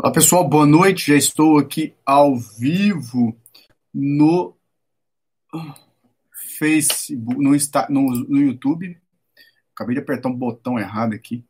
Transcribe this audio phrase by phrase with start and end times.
[0.00, 1.08] Olá pessoal, boa noite.
[1.08, 3.36] Já estou aqui ao vivo
[3.92, 4.56] no
[6.56, 8.96] Facebook, no, Insta, no, no YouTube.
[9.74, 11.44] Acabei de apertar um botão errado aqui,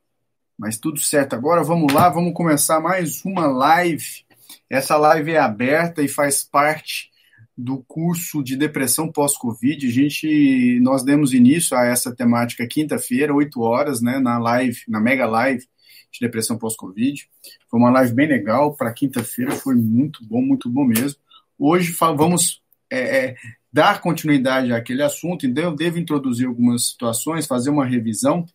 [0.56, 1.34] mas tudo certo.
[1.34, 4.24] Agora vamos lá, vamos começar mais uma live.
[4.70, 7.10] Essa live é aberta e faz parte
[7.54, 9.86] do curso de depressão pós-Covid.
[9.86, 15.02] A gente, nós demos início a essa temática quinta-feira, 8 horas, né, na live, na
[15.02, 15.68] mega live
[16.12, 17.28] de depressão pós-Covid.
[17.70, 21.18] Foi uma live bem legal para quinta-feira, foi muito bom, muito bom mesmo.
[21.58, 23.36] Hoje vamos é, é,
[23.72, 28.46] dar continuidade àquele assunto, então eu devo introduzir algumas situações, fazer uma revisão,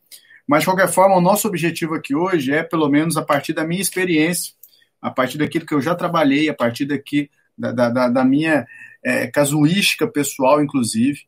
[0.48, 3.66] mas de qualquer forma, o nosso objetivo aqui hoje é, pelo menos a partir da
[3.66, 4.54] minha experiência,
[5.02, 8.66] a partir daquilo que eu já trabalhei, a partir daqui, da, da, da minha
[9.04, 11.22] é, casuística pessoal, inclusive,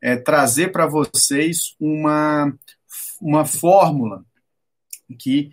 [0.00, 2.52] é, trazer para vocês uma,
[3.20, 4.24] uma fórmula
[5.18, 5.52] que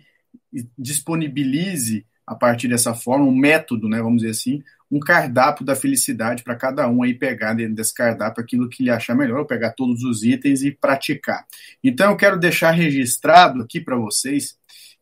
[0.78, 6.42] disponibilize, a partir dessa forma, um método, né, vamos dizer assim, um cardápio da felicidade
[6.42, 10.02] para cada um aí pegar dentro desse cardápio aquilo que lhe achar melhor, pegar todos
[10.02, 11.46] os itens e praticar.
[11.82, 14.58] Então eu quero deixar registrado aqui para vocês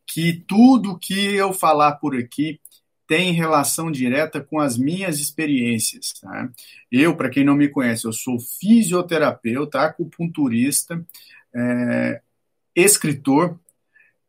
[0.06, 2.60] que tudo que eu falar por aqui
[3.06, 6.12] tem relação direta com as minhas experiências.
[6.20, 6.50] Tá?
[6.92, 11.02] Eu, para quem não me conhece, eu sou fisioterapeuta, acupunturista,
[11.54, 12.20] é,
[12.76, 13.58] escritor,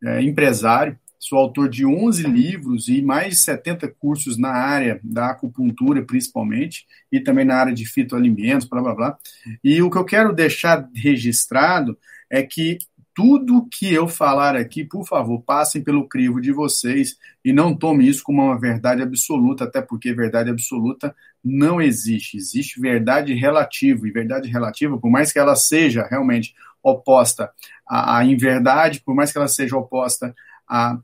[0.01, 5.31] é, empresário, sou autor de 11 livros e mais de 70 cursos na área da
[5.31, 9.17] acupuntura, principalmente, e também na área de fitoalimentos, blá blá blá.
[9.61, 11.97] E o que eu quero deixar registrado
[12.31, 12.77] é que
[13.13, 18.07] tudo que eu falar aqui, por favor, passem pelo crivo de vocês e não tome
[18.07, 21.13] isso como uma verdade absoluta, até porque verdade absoluta
[21.43, 22.37] não existe.
[22.37, 27.51] Existe verdade relativa, e verdade relativa, por mais que ela seja realmente oposta
[27.85, 30.33] à, à inverdade, por mais que ela seja oposta
[30.65, 30.97] à,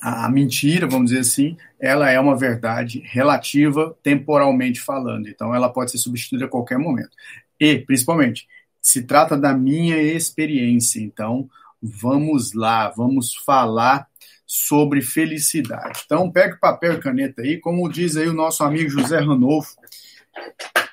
[0.00, 5.28] à mentira, vamos dizer assim, ela é uma verdade relativa, temporalmente falando.
[5.28, 7.10] Então, ela pode ser substituída a qualquer momento.
[7.58, 8.46] E, principalmente,
[8.80, 11.00] se trata da minha experiência.
[11.00, 11.48] Então,
[11.80, 14.06] vamos lá, vamos falar
[14.46, 16.02] sobre felicidade.
[16.04, 19.74] Então, pegue papel e caneta aí, como diz aí o nosso amigo José Ranolfo.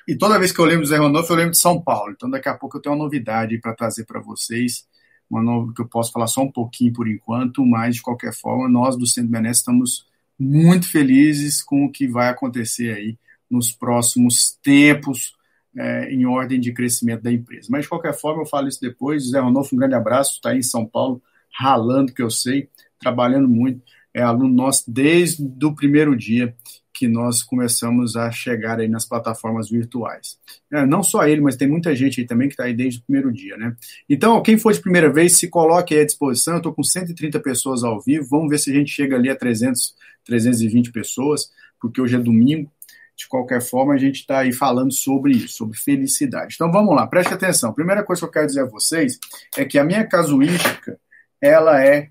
[0.06, 2.12] E toda vez que eu lembro de José Ranolfo, eu lembro de São Paulo.
[2.12, 4.84] Então, daqui a pouco eu tenho uma novidade para trazer para vocês,
[5.30, 8.96] uma que eu posso falar só um pouquinho por enquanto, mas de qualquer forma, nós
[8.96, 10.06] do Centro Bené estamos
[10.38, 13.18] muito felizes com o que vai acontecer aí
[13.50, 15.34] nos próximos tempos
[15.76, 17.68] é, em ordem de crescimento da empresa.
[17.70, 19.30] Mas, de qualquer forma, eu falo isso depois.
[19.30, 22.68] Zé Ronolfo, um grande abraço, está aí em São Paulo, ralando, que eu sei,
[22.98, 23.82] trabalhando muito.
[24.12, 26.54] É aluno nosso desde o primeiro dia
[26.94, 30.38] que nós começamos a chegar aí nas plataformas virtuais.
[30.72, 33.02] É, não só ele, mas tem muita gente aí também que está aí desde o
[33.02, 33.76] primeiro dia, né?
[34.08, 36.54] Então, quem for de primeira vez, se coloque aí à disposição.
[36.54, 38.28] Eu estou com 130 pessoas ao vivo.
[38.30, 41.50] Vamos ver se a gente chega ali a 300, 320 pessoas,
[41.80, 42.70] porque hoje é domingo
[43.16, 46.54] de qualquer forma, a gente está aí falando sobre isso, sobre felicidade.
[46.54, 47.72] Então vamos lá, preste atenção.
[47.72, 49.18] Primeira coisa que eu quero dizer a vocês
[49.56, 50.98] é que a minha casuística,
[51.40, 52.10] ela é,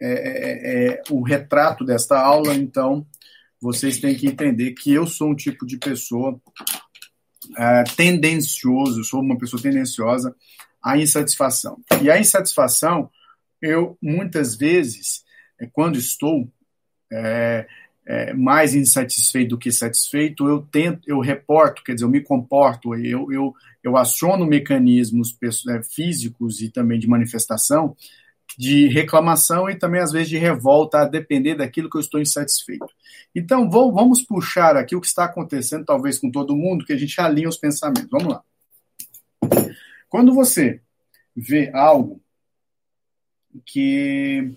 [0.00, 3.06] é, é, é o retrato desta aula, então
[3.60, 6.40] vocês têm que entender que eu sou um tipo de pessoa
[7.56, 10.34] é, tendencioso, sou uma pessoa tendenciosa
[10.82, 11.78] à insatisfação.
[12.02, 13.10] E a insatisfação,
[13.60, 15.24] eu muitas vezes,
[15.60, 16.50] é, quando estou
[17.12, 17.66] é,
[18.06, 22.94] é, mais insatisfeito do que satisfeito, eu tento, eu reporto, quer dizer, eu me comporto,
[22.94, 25.36] eu, eu, eu aciono mecanismos
[25.68, 27.94] é, físicos e também de manifestação
[28.58, 32.88] de reclamação e também às vezes de revolta, a depender daquilo que eu estou insatisfeito.
[33.34, 36.98] Então, vou, vamos puxar aqui o que está acontecendo, talvez com todo mundo, que a
[36.98, 38.10] gente alinha os pensamentos.
[38.10, 38.42] Vamos lá.
[40.08, 40.80] Quando você
[41.34, 42.20] vê algo
[43.64, 44.52] que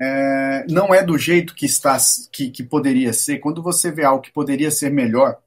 [0.00, 1.96] é, não é do jeito que está
[2.30, 3.38] que, que poderia ser.
[3.38, 5.40] Quando você vê algo que poderia ser melhor,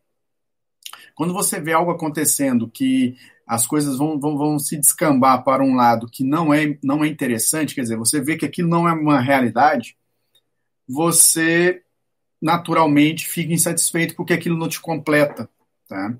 [1.15, 3.17] quando você vê algo acontecendo que
[3.51, 7.07] as coisas vão, vão, vão se descambar para um lado que não é, não é
[7.09, 9.97] interessante, quer dizer, você vê que aquilo não é uma realidade,
[10.87, 11.81] você
[12.41, 15.49] naturalmente fica insatisfeito porque aquilo não te completa.
[15.85, 16.15] Tá?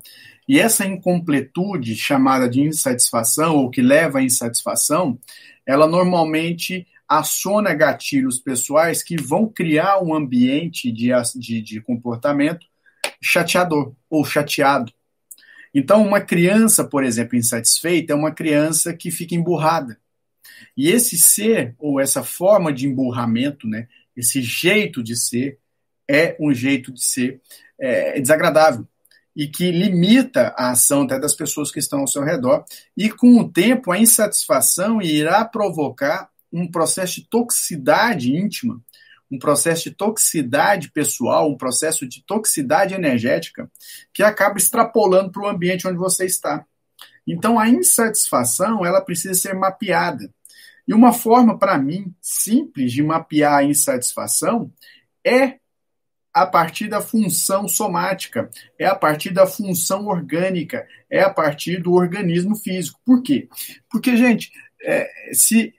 [0.46, 5.18] E essa incompletude, chamada de insatisfação, ou que leva à insatisfação,
[5.64, 12.66] ela normalmente aciona gatilhos pessoais que vão criar um ambiente de, de, de comportamento
[13.22, 14.92] chateador ou chateado.
[15.74, 19.98] Então, uma criança, por exemplo, insatisfeita é uma criança que fica emburrada.
[20.76, 25.58] E esse ser, ou essa forma de emburramento, né, esse jeito de ser,
[26.08, 27.40] é um jeito de ser
[27.78, 28.86] é, desagradável
[29.34, 32.64] e que limita a ação até das pessoas que estão ao seu redor.
[32.96, 38.78] E com o tempo, a insatisfação irá provocar um processo de toxicidade íntima,
[39.32, 43.70] um processo de toxicidade pessoal, um processo de toxicidade energética
[44.12, 46.66] que acaba extrapolando para o ambiente onde você está.
[47.26, 50.30] Então, a insatisfação ela precisa ser mapeada.
[50.86, 54.70] E uma forma, para mim, simples de mapear a insatisfação
[55.24, 55.56] é
[56.34, 61.92] a partir da função somática, é a partir da função orgânica, é a partir do
[61.92, 63.00] organismo físico.
[63.04, 63.48] Por quê?
[63.90, 64.50] Porque, gente,
[64.82, 65.74] é, se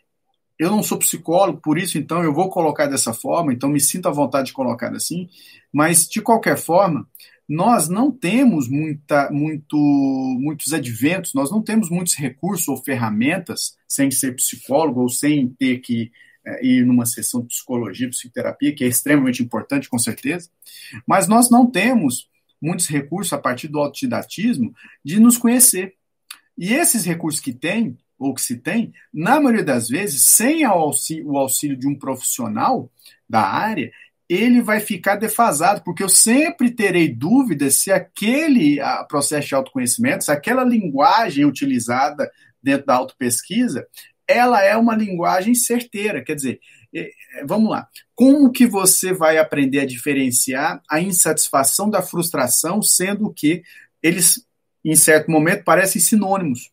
[0.58, 4.08] eu não sou psicólogo, por isso, então, eu vou colocar dessa forma, então me sinto
[4.08, 5.28] à vontade de colocar assim,
[5.72, 7.08] mas, de qualquer forma,
[7.48, 9.78] nós não temos muita, muito,
[10.40, 15.80] muitos adventos, nós não temos muitos recursos ou ferramentas, sem ser psicólogo ou sem ter
[15.80, 16.12] que
[16.46, 20.50] é, ir numa sessão de psicologia, psicoterapia, que é extremamente importante, com certeza,
[21.06, 22.30] mas nós não temos
[22.62, 24.74] muitos recursos a partir do autodidatismo
[25.04, 25.96] de nos conhecer.
[26.58, 27.98] E esses recursos que tem,
[28.28, 32.90] ou que se tem, na maioria das vezes, sem o auxílio de um profissional
[33.30, 33.92] da área,
[34.30, 40.32] ele vai ficar defasado, porque eu sempre terei dúvidas se aquele processo de autoconhecimento, se
[40.32, 42.32] aquela linguagem utilizada
[42.62, 43.86] dentro da autopesquisa,
[44.26, 46.24] ela é uma linguagem certeira.
[46.24, 46.60] Quer dizer,
[47.46, 47.88] vamos lá.
[48.16, 53.62] Como que você vai aprender a diferenciar a insatisfação da frustração, sendo que
[54.02, 54.48] eles,
[54.84, 56.72] em certo momento, parecem sinônimos?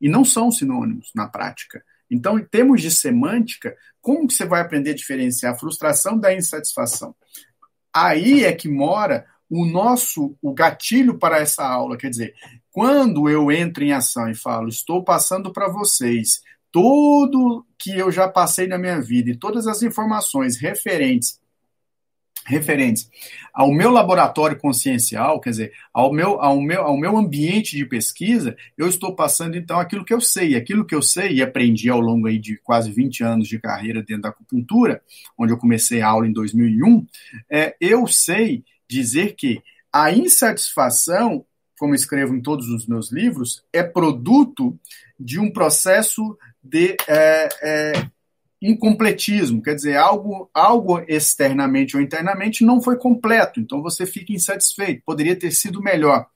[0.00, 1.82] E não são sinônimos na prática.
[2.10, 6.34] Então, em termos de semântica, como que você vai aprender a diferenciar a frustração da
[6.34, 7.14] insatisfação?
[7.92, 12.34] Aí é que mora o nosso o gatilho para essa aula, quer dizer,
[12.70, 16.40] quando eu entro em ação e falo, estou passando para vocês
[16.70, 21.37] tudo que eu já passei na minha vida e todas as informações referentes
[22.48, 23.10] referentes
[23.58, 28.56] ao meu laboratório consciencial, quer dizer, ao meu, ao, meu, ao meu ambiente de pesquisa,
[28.76, 30.54] eu estou passando então aquilo que eu sei.
[30.54, 34.00] Aquilo que eu sei e aprendi ao longo aí de quase 20 anos de carreira
[34.00, 35.02] dentro da acupuntura,
[35.36, 37.04] onde eu comecei a aula em 2001,
[37.50, 39.60] é, eu sei dizer que
[39.92, 41.44] a insatisfação,
[41.78, 44.78] como escrevo em todos os meus livros, é produto
[45.18, 47.92] de um processo de é, é,
[48.60, 55.02] incompletismo, quer dizer, algo, algo externamente ou internamente não foi completo, então você fica insatisfeito,
[55.04, 56.26] poderia ter sido melhor.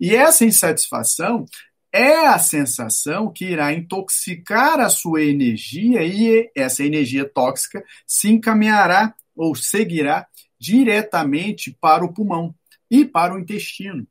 [0.00, 1.46] E essa insatisfação
[1.92, 9.14] é a sensação que irá intoxicar a sua energia e essa energia tóxica se encaminhará
[9.34, 10.26] ou seguirá
[10.58, 12.54] diretamente para o pulmão
[12.90, 14.06] e para o intestino.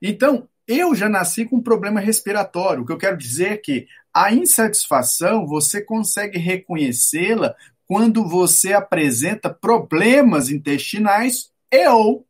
[0.00, 2.82] Então, eu já nasci com um problema respiratório.
[2.82, 9.50] O que eu quero dizer é que a insatisfação você consegue reconhecê-la quando você apresenta
[9.50, 12.24] problemas intestinais e ou,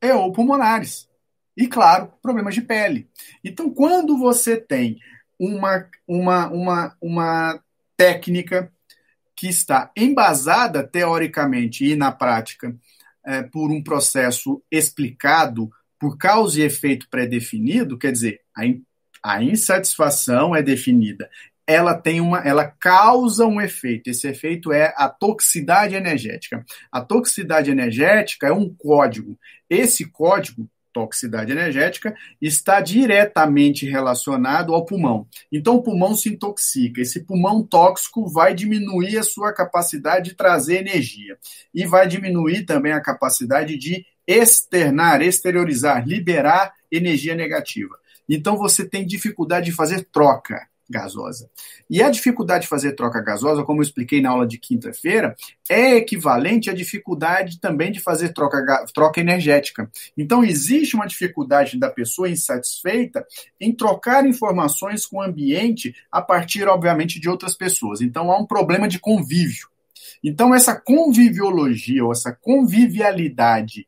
[0.00, 1.08] e ou pulmonares.
[1.56, 3.08] E, claro, problemas de pele.
[3.42, 4.98] Então, quando você tem
[5.38, 7.60] uma, uma, uma, uma
[7.96, 8.72] técnica
[9.34, 12.74] que está embasada teoricamente e na prática
[13.24, 18.62] é, por um processo explicado por causa e efeito pré-definido, quer dizer, a,
[19.26, 21.28] a insatisfação é definida.
[21.66, 24.08] Ela tem uma, ela causa um efeito.
[24.08, 26.64] Esse efeito é a toxicidade energética.
[26.92, 29.36] A toxicidade energética é um código.
[29.68, 35.26] Esse código toxicidade energética está diretamente relacionado ao pulmão.
[35.52, 37.00] Então, o pulmão se intoxica.
[37.00, 41.36] Esse pulmão tóxico vai diminuir a sua capacidade de trazer energia
[41.74, 47.94] e vai diminuir também a capacidade de externar, exteriorizar, liberar energia negativa.
[48.28, 51.50] Então você tem dificuldade de fazer troca gasosa.
[51.90, 55.34] E a dificuldade de fazer troca gasosa, como eu expliquei na aula de quinta-feira,
[55.68, 59.90] é equivalente à dificuldade também de fazer troca, troca energética.
[60.16, 63.26] Então, existe uma dificuldade da pessoa insatisfeita
[63.60, 68.00] em trocar informações com o ambiente a partir, obviamente, de outras pessoas.
[68.00, 69.68] Então, há um problema de convívio.
[70.22, 73.86] Então, essa conviviologia ou essa convivialidade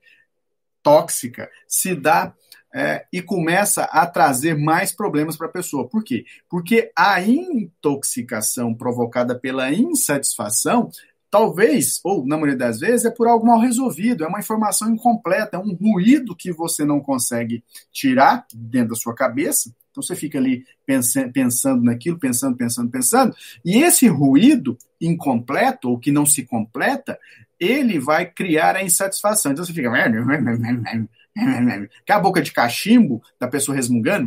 [0.82, 2.34] tóxica se dá
[2.74, 5.88] é, e começa a trazer mais problemas para a pessoa.
[5.88, 6.24] Por quê?
[6.48, 10.90] Porque a intoxicação provocada pela insatisfação,
[11.30, 15.56] talvez, ou na maioria das vezes, é por algo mal resolvido, é uma informação incompleta,
[15.56, 20.38] é um ruído que você não consegue tirar dentro da sua cabeça, Então você fica
[20.38, 23.34] ali pensando naquilo, pensando, pensando, pensando,
[23.64, 27.18] e esse ruído incompleto, ou que não se completa,
[27.58, 29.52] ele vai criar a insatisfação.
[29.52, 29.90] Então você fica.
[32.04, 34.26] Que a boca de cachimbo da pessoa resmungando.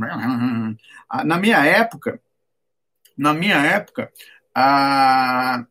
[1.26, 2.20] Na minha época,
[3.18, 4.12] na minha época,
[4.56, 5.66] a,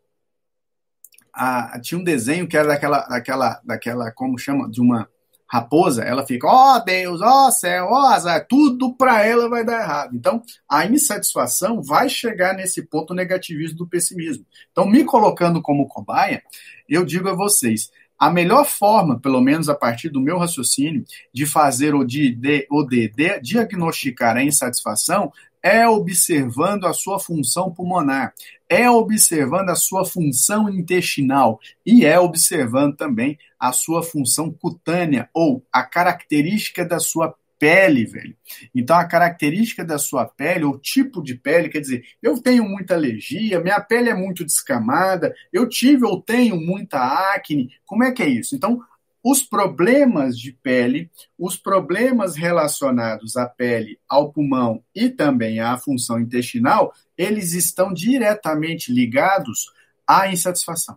[1.33, 5.09] a, tinha um desenho que era daquela, daquela, daquela, como chama, de uma
[5.51, 9.49] raposa, ela fica, ó oh, Deus, ó oh, céu, ó oh, azar, tudo para ela
[9.49, 10.15] vai dar errado.
[10.15, 14.47] Então, a insatisfação vai chegar nesse ponto negativismo do pessimismo.
[14.71, 16.41] Então, me colocando como cobaia,
[16.89, 21.47] eu digo a vocês, a melhor forma, pelo menos a partir do meu raciocínio, de
[21.47, 27.73] fazer ou de, de, ou de, de diagnosticar a insatisfação é observando a sua função
[27.73, 28.35] pulmonar,
[28.69, 35.63] é observando a sua função intestinal e é observando também a sua função cutânea ou
[35.73, 38.35] a característica da sua pele, velho.
[38.75, 42.95] Então, a característica da sua pele, o tipo de pele, quer dizer, eu tenho muita
[42.95, 46.99] alergia, minha pele é muito descamada, eu tive ou tenho muita
[47.35, 48.57] acne, como é que é isso?
[48.57, 48.81] Então,
[49.23, 56.19] os problemas de pele, os problemas relacionados à pele, ao pulmão e também à função
[56.19, 59.71] intestinal, eles estão diretamente ligados
[60.07, 60.97] à insatisfação.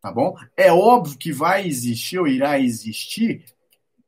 [0.00, 0.34] Tá bom?
[0.56, 3.44] É óbvio que vai existir ou irá existir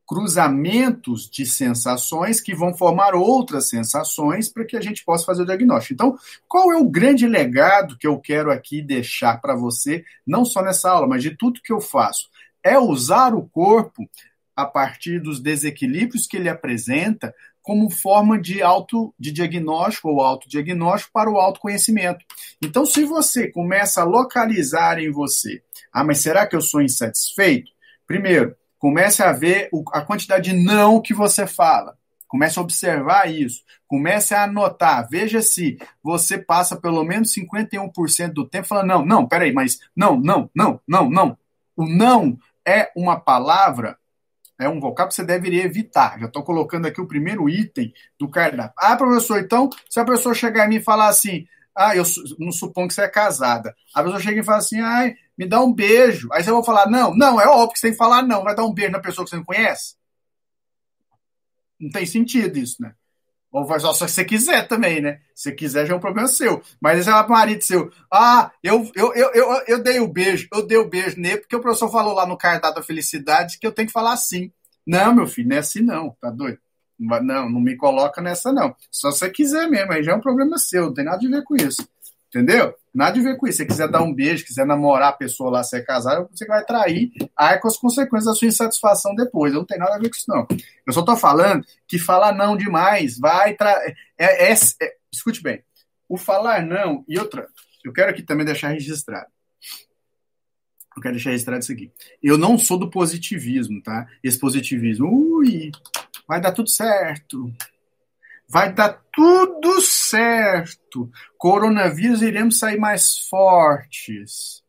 [0.06, 5.47] cruzamentos de sensações que vão formar outras sensações para que a gente possa fazer o
[5.47, 5.94] diagnóstico.
[5.94, 10.62] Então, qual é o grande legado que eu quero aqui deixar para você, não só
[10.62, 12.32] nessa aula, mas de tudo que eu faço?
[12.62, 14.09] é usar o corpo
[14.54, 21.12] a partir dos desequilíbrios que ele apresenta como forma de auto de diagnóstico ou autodiagnóstico
[21.12, 22.25] para o autoconhecimento.
[22.62, 27.71] Então, se você começa a localizar em você, ah, mas será que eu sou insatisfeito?
[28.06, 31.97] Primeiro, comece a ver a quantidade de não que você fala.
[32.27, 33.62] Comece a observar isso.
[33.87, 35.07] Comece a anotar.
[35.09, 40.19] Veja se você passa pelo menos 51% do tempo falando, não, não, peraí, mas não,
[40.19, 41.39] não, não, não, não.
[41.77, 42.37] O não
[42.67, 43.97] é uma palavra,
[44.59, 46.19] é um vocábulo que você deveria evitar.
[46.19, 48.75] Já estou colocando aqui o primeiro item do cardápio.
[48.77, 52.03] Ah, professor, então, se a pessoa chegar em mim e falar assim, ah, eu
[52.37, 53.77] não suponho que você é casada.
[53.95, 56.29] A pessoa chega e fala assim, ai, me dá um beijo.
[56.33, 58.43] Aí você vai falar, não, não, é óbvio que você tem que falar não.
[58.43, 59.95] Vai dar um beijo na pessoa que você não conhece?
[61.81, 62.95] Não tem sentido isso, né?
[63.51, 65.21] Ou faz só se você quiser também, né?
[65.35, 66.62] Se quiser, já é um problema seu.
[66.81, 67.93] Mas esse é o marido seu.
[68.11, 71.21] Ah, eu, eu, eu, eu, eu dei o um beijo, eu dei o um beijo
[71.21, 74.15] nele, porque o professor falou lá no cardápio da felicidade que eu tenho que falar
[74.15, 74.51] assim.
[74.87, 76.59] Não, meu filho, não é assim não, tá doido?
[76.99, 78.75] Não, não me coloca nessa, não.
[78.91, 81.31] Só se você quiser mesmo, aí já é um problema seu, não tem nada a
[81.31, 81.87] ver com isso.
[82.35, 82.75] Entendeu?
[82.95, 83.59] Nada a ver com isso.
[83.59, 86.65] Se você quiser dar um beijo, quiser namorar a pessoa lá, ser casado, você vai
[86.65, 89.53] trair, aí com as consequências da sua insatisfação depois.
[89.53, 90.47] Não tem nada a ver com isso, não.
[90.87, 93.95] Eu só tô falando que falar não demais vai trair.
[94.17, 95.62] É, é, é, escute bem.
[96.09, 97.47] O falar não, e outra,
[97.85, 99.27] eu quero aqui também deixar registrado.
[100.97, 101.93] Eu quero deixar registrado isso aqui.
[102.23, 104.07] Eu não sou do positivismo, tá?
[104.23, 105.71] Esse positivismo, ui,
[106.27, 107.53] vai dar tudo certo
[108.52, 111.11] Vai dar tudo certo.
[111.38, 114.62] Coronavírus, iremos sair mais fortes.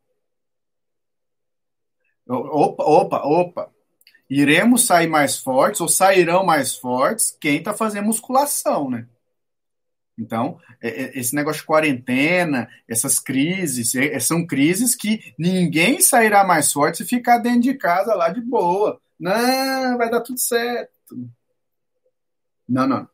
[2.26, 3.70] Opa, opa, opa.
[4.30, 9.06] Iremos sair mais fortes, ou sairão mais fortes, quem está fazendo musculação, né?
[10.18, 16.46] Então, é, é, esse negócio de quarentena, essas crises, é, são crises que ninguém sairá
[16.46, 19.02] mais forte se ficar dentro de casa lá de boa.
[19.20, 21.30] Não, vai dar tudo certo.
[22.68, 23.13] Não, não.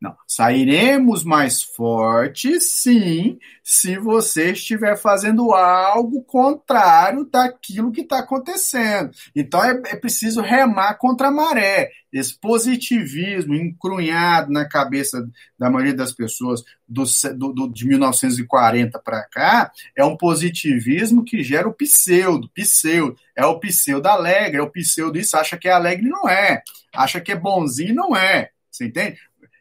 [0.00, 0.16] Não.
[0.28, 9.10] Sairemos mais fortes, sim, se você estiver fazendo algo contrário daquilo que está acontecendo.
[9.34, 11.90] Então é, é, preciso remar contra a maré.
[12.12, 15.28] Esse positivismo encrunhado na cabeça
[15.58, 17.04] da maioria das pessoas do,
[17.52, 23.16] do, de 1940 para cá é um positivismo que gera o pseudo, pseudo.
[23.34, 26.62] É o pseudo alegre, é o pseudo isso, acha que é alegre, não é.
[26.94, 28.50] Acha que é bonzinho, não é.
[28.70, 29.18] Você entende?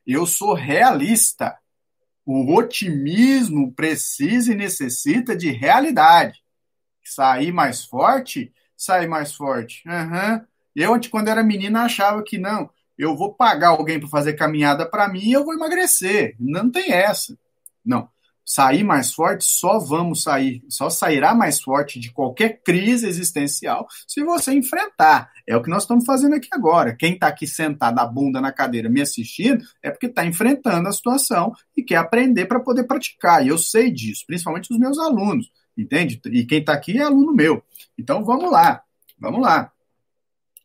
[0.08, 1.58] Eu sou realista.
[2.26, 6.42] O otimismo precisa e necessita de realidade.
[7.04, 8.54] Sair mais forte?
[8.76, 9.84] Sair mais forte.
[9.86, 10.42] Uhum.
[10.76, 15.10] Eu, quando era menina, achava que não, eu vou pagar alguém para fazer caminhada para
[15.10, 16.36] mim e eu vou emagrecer.
[16.40, 17.38] Não tem essa.
[17.84, 18.10] Não
[18.48, 24.24] sair mais forte, só vamos sair, só sairá mais forte de qualquer crise existencial se
[24.24, 25.30] você enfrentar.
[25.48, 26.94] É o que nós estamos fazendo aqui agora.
[26.94, 30.92] Quem está aqui sentado a bunda na cadeira me assistindo é porque está enfrentando a
[30.92, 33.46] situação e quer aprender para poder praticar.
[33.46, 36.20] E eu sei disso, principalmente os meus alunos, entende?
[36.26, 37.64] E quem está aqui é aluno meu.
[37.98, 38.84] Então vamos lá,
[39.18, 39.72] vamos lá.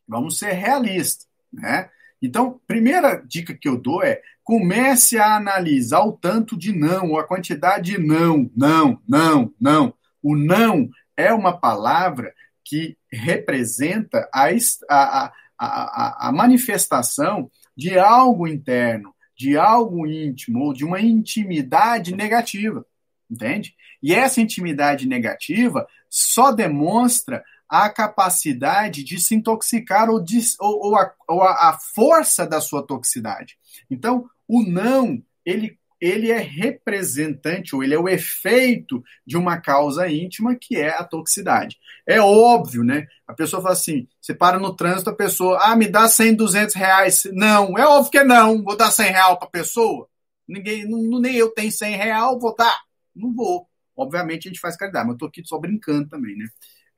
[0.05, 1.89] Vamos ser realistas, né?
[2.21, 7.23] Então, primeira dica que eu dou é comece a analisar o tanto de não, a
[7.25, 9.93] quantidade de não, não, não, não.
[10.21, 12.33] O não é uma palavra
[12.73, 14.47] que representa a,
[14.89, 22.83] a, a, a manifestação de algo interno, de algo íntimo, ou de uma intimidade negativa.
[23.29, 23.75] Entende?
[24.01, 30.95] E essa intimidade negativa só demonstra a capacidade de se intoxicar ou, de, ou, ou,
[30.95, 33.55] a, ou a, a força da sua toxicidade.
[33.87, 40.05] Então, o não, ele ele é representante, ou ele é o efeito de uma causa
[40.11, 41.77] íntima, que é a toxicidade.
[42.05, 43.07] É óbvio, né?
[43.25, 46.75] A pessoa fala assim, você para no trânsito, a pessoa, ah, me dá 100, 200
[46.75, 47.23] reais.
[47.31, 48.61] Não, é óbvio que é não.
[48.61, 50.09] Vou dar 100 reais para a pessoa?
[50.45, 52.81] Ninguém, não, nem eu tenho 100 reais, vou dar?
[53.15, 53.65] Não vou.
[53.95, 56.47] Obviamente a gente faz caridade, mas eu tô aqui só brincando também, né?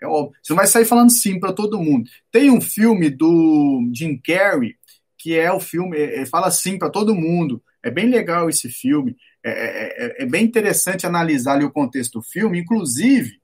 [0.01, 0.35] É óbvio.
[0.41, 2.09] Você não vai sair falando sim para todo mundo.
[2.31, 4.75] Tem um filme do Jim Carrey,
[5.15, 7.61] que é o filme, ele fala sim para todo mundo.
[7.85, 9.15] É bem legal esse filme.
[9.43, 12.59] É, é, é, é, bem interessante analisar ali o contexto do filme.
[12.59, 13.39] Inclusive,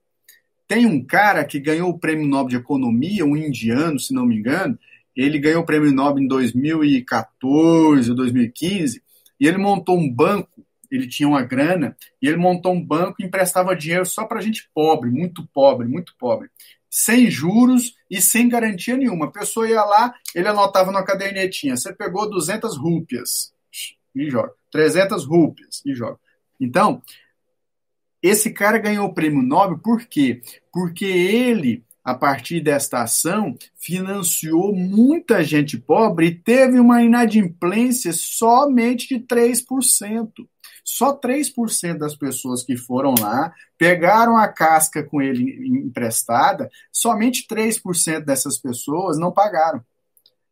[0.67, 4.35] tem um cara que ganhou o Prêmio Nobel de Economia, um indiano, se não me
[4.35, 4.77] engano.
[5.15, 9.03] Ele ganhou o Prêmio Nobel em 2014 ou 2015
[9.39, 13.25] e ele montou um banco ele tinha uma grana e ele montou um banco e
[13.25, 16.49] emprestava dinheiro só para gente pobre, muito pobre, muito pobre,
[16.89, 19.27] sem juros e sem garantia nenhuma.
[19.27, 23.53] A pessoa ia lá, ele anotava na cadernetinha: você pegou 200 rúpias
[24.15, 26.19] e joga, 300 rúpias e joga.
[26.59, 27.01] Então,
[28.21, 30.41] esse cara ganhou o prêmio Nobel por quê?
[30.71, 39.07] Porque ele a partir desta ação, financiou muita gente pobre e teve uma inadimplência somente
[39.07, 40.31] de 3%.
[40.83, 48.21] Só 3% das pessoas que foram lá pegaram a casca com ele emprestada, somente 3%
[48.21, 49.83] dessas pessoas não pagaram.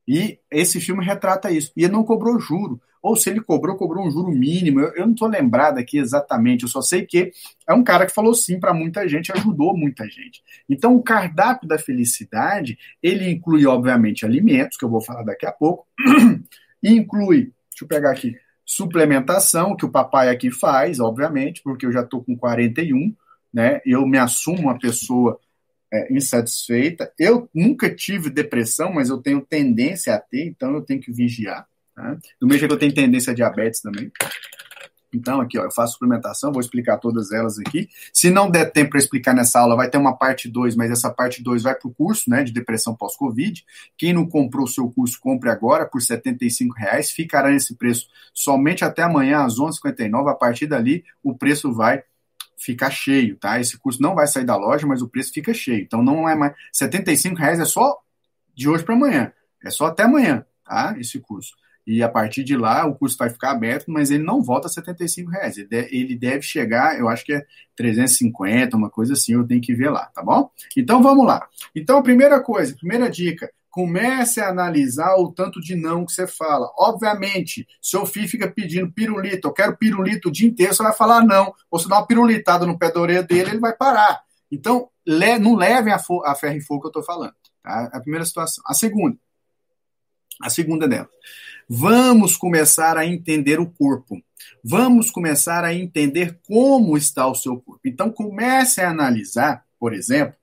[0.08, 1.72] E esse filme retrata isso.
[1.76, 2.80] E ele não cobrou juro.
[3.02, 4.80] Ou se ele cobrou, cobrou um juro mínimo.
[4.80, 6.64] Eu, eu não estou lembrado aqui exatamente.
[6.64, 7.32] Eu só sei que
[7.68, 10.44] é um cara que falou sim para muita gente, ajudou muita gente.
[10.70, 15.52] Então, o cardápio da felicidade, ele inclui, obviamente, alimentos, que eu vou falar daqui a
[15.52, 15.88] pouco.
[16.84, 22.02] inclui, deixa eu pegar aqui, suplementação, que o papai aqui faz, obviamente, porque eu já
[22.02, 23.16] estou com 41,
[23.54, 23.82] né?
[23.86, 25.40] Eu me assumo uma pessoa
[25.92, 27.12] é, insatisfeita.
[27.18, 31.68] Eu nunca tive depressão, mas eu tenho tendência a ter, então eu tenho que vigiar.
[32.00, 32.18] Tá?
[32.40, 34.10] Do mesmo jeito que eu tenho tendência a diabetes também.
[35.14, 37.90] Então, aqui, ó, eu faço suplementação, vou explicar todas elas aqui.
[38.14, 41.10] Se não der tempo para explicar nessa aula, vai ter uma parte 2, mas essa
[41.10, 43.66] parte 2 vai para o curso né, de depressão pós-Covid.
[43.98, 46.22] Quem não comprou o seu curso, compre agora por R$
[46.78, 47.12] reais.
[47.12, 50.30] Ficará nesse preço somente até amanhã, às 11h59.
[50.30, 52.04] A partir dali, o preço vai
[52.56, 53.60] ficar cheio, tá?
[53.60, 55.82] Esse curso não vai sair da loja, mas o preço fica cheio.
[55.82, 56.54] Então, não é mais.
[56.80, 57.98] R$ reais é só
[58.56, 59.34] de hoje para amanhã.
[59.66, 60.96] É só até amanhã, tá?
[61.00, 61.58] Esse curso
[61.90, 64.70] e a partir de lá o curso vai ficar aberto, mas ele não volta a
[64.70, 65.58] 75 reais.
[65.58, 67.44] Ele deve, chegar, eu acho que é
[67.76, 70.52] 350, uma coisa assim, eu tenho que ver lá, tá bom?
[70.78, 71.48] Então vamos lá.
[71.76, 76.72] Então, primeira coisa, primeira dica, comece a analisar o tanto de não que você fala.
[76.78, 81.26] Obviamente, seu filho fica pedindo pirulito, eu quero pirulito o dia inteiro, você vai falar
[81.26, 81.52] não.
[81.72, 84.22] Ou se dá uma pirulitada no pé da orelha dele, ele vai parar.
[84.52, 84.90] Então,
[85.42, 87.34] não levem a, ferro e fogo que eu estou falando.
[87.64, 87.90] Tá?
[87.92, 88.64] A primeira situação.
[88.68, 89.18] A segunda.
[90.42, 91.10] A segunda dela.
[91.68, 94.22] Vamos começar a entender o corpo.
[94.64, 97.82] Vamos começar a entender como está o seu corpo.
[97.86, 100.36] Então, comece a analisar, por exemplo,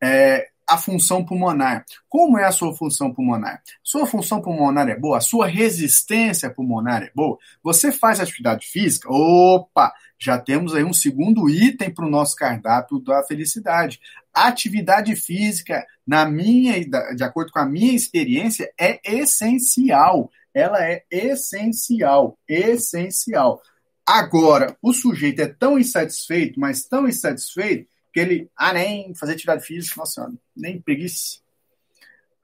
[0.00, 1.84] é, a função pulmonar.
[2.08, 3.62] Como é a sua função pulmonar?
[3.82, 5.18] Sua função pulmonar é boa?
[5.18, 7.38] A sua resistência pulmonar é boa?
[7.62, 9.08] Você faz atividade física?
[9.10, 9.92] Opa!
[10.20, 14.00] Já temos aí um segundo item para o nosso cardápio da felicidade.
[14.34, 16.74] Atividade física, na minha,
[17.14, 23.62] de acordo com a minha experiência, é essencial ela é essencial, essencial.
[24.06, 29.64] Agora, o sujeito é tão insatisfeito, mas tão insatisfeito, que ele, ah, nem fazer atividade
[29.64, 31.38] física, nossa, nem preguiça.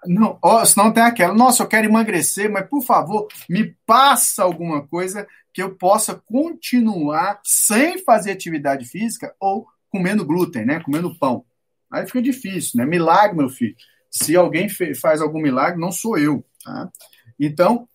[0.07, 4.87] Não, ó, senão tem aquela, nossa, eu quero emagrecer, mas por favor, me passa alguma
[4.87, 10.81] coisa que eu possa continuar sem fazer atividade física ou comendo glúten, né?
[10.81, 11.45] Comendo pão.
[11.91, 12.85] Aí fica difícil, né?
[12.85, 13.75] Milagre, meu filho.
[14.11, 16.91] Se alguém faz algum milagre, não sou eu, tá?
[17.39, 17.89] Então,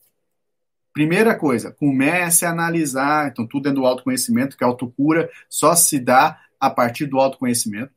[0.91, 5.99] Primeira coisa, comece a analisar, então tudo dentro do autoconhecimento, que a autocura só se
[5.99, 7.91] dá a partir do autoconhecimento,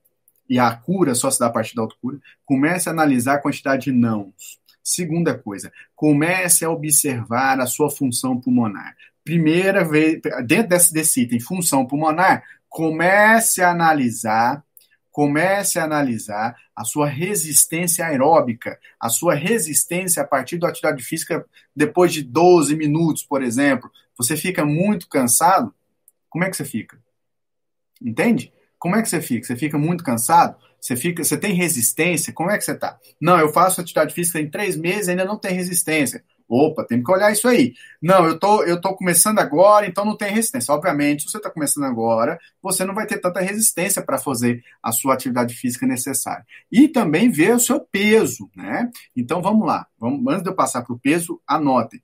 [0.49, 2.19] e a cura só se dá a partir da autocura.
[2.45, 4.61] Comece a analisar a quantidade de nãos.
[4.83, 8.97] Segunda coisa, comece a observar a sua função pulmonar.
[9.25, 14.63] Primeira vez, dentro desse, desse item, função pulmonar, comece a analisar
[15.13, 21.45] comece a analisar a sua resistência aeróbica, a sua resistência a partir da atividade física
[21.77, 25.73] depois de 12 minutos, por exemplo, você fica muito cansado,
[26.31, 26.99] como é que você fica?
[28.05, 28.53] Entende?
[28.79, 29.47] Como é que você fica?
[29.47, 30.57] Você fica muito cansado?
[30.81, 32.33] Você fica, você tem resistência?
[32.33, 32.99] Como é que você está?
[33.21, 36.25] Não, eu faço atividade física em três meses ainda não tem resistência.
[36.49, 37.73] Opa, tem que olhar isso aí.
[38.03, 40.75] Não, eu tô, eu tô começando agora, então não tem resistência.
[40.75, 44.93] Obviamente, se você está começando agora, você não vai ter tanta resistência para fazer a
[44.93, 46.45] sua atividade física necessária.
[46.71, 48.91] E também ver o seu peso, né?
[49.17, 49.87] Então vamos lá.
[49.99, 52.03] Vamos, antes de eu passar para o peso, anotem.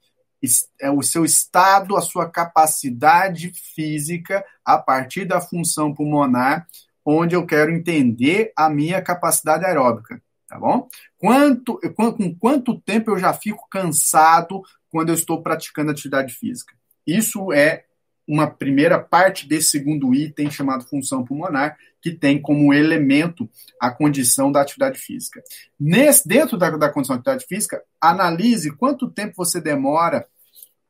[0.80, 6.66] É o seu estado, a sua capacidade física a partir da função pulmonar,
[7.04, 10.88] onde eu quero entender a minha capacidade aeróbica tá bom?
[11.18, 16.74] Quanto, com quanto tempo eu já fico cansado quando eu estou praticando atividade física?
[17.06, 17.84] Isso é
[18.28, 23.48] uma primeira parte desse segundo item chamado função pulmonar, que tem como elemento
[23.80, 25.42] a condição da atividade física.
[25.80, 30.26] Nesse, dentro da, da condição da atividade física, analise quanto tempo você demora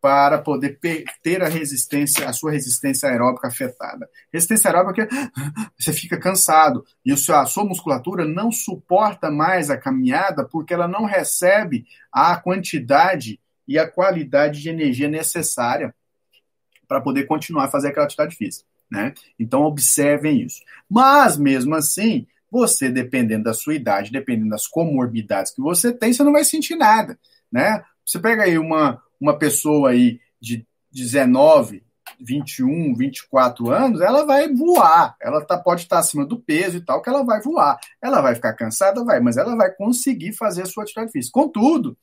[0.01, 0.79] para poder
[1.23, 4.09] ter a resistência, a sua resistência aeróbica afetada.
[4.33, 5.09] Resistência aeróbica é
[5.79, 11.05] você fica cansado e a sua musculatura não suporta mais a caminhada porque ela não
[11.05, 15.95] recebe a quantidade e a qualidade de energia necessária
[16.89, 18.67] para poder continuar a fazer aquela atividade física.
[18.91, 19.13] Né?
[19.39, 20.63] Então, observem isso.
[20.89, 26.25] Mas, mesmo assim, você, dependendo da sua idade, dependendo das comorbidades que você tem, você
[26.25, 27.19] não vai sentir nada.
[27.53, 27.85] Né?
[28.05, 31.85] Você pega aí uma, uma pessoa aí de 19,
[32.21, 35.15] 21, 24 anos, ela vai voar.
[35.21, 37.79] Ela tá, pode estar acima do peso e tal, que ela vai voar.
[38.03, 41.39] Ela vai ficar cansada, vai, mas ela vai conseguir fazer a sua atividade física.
[41.39, 41.97] Contudo,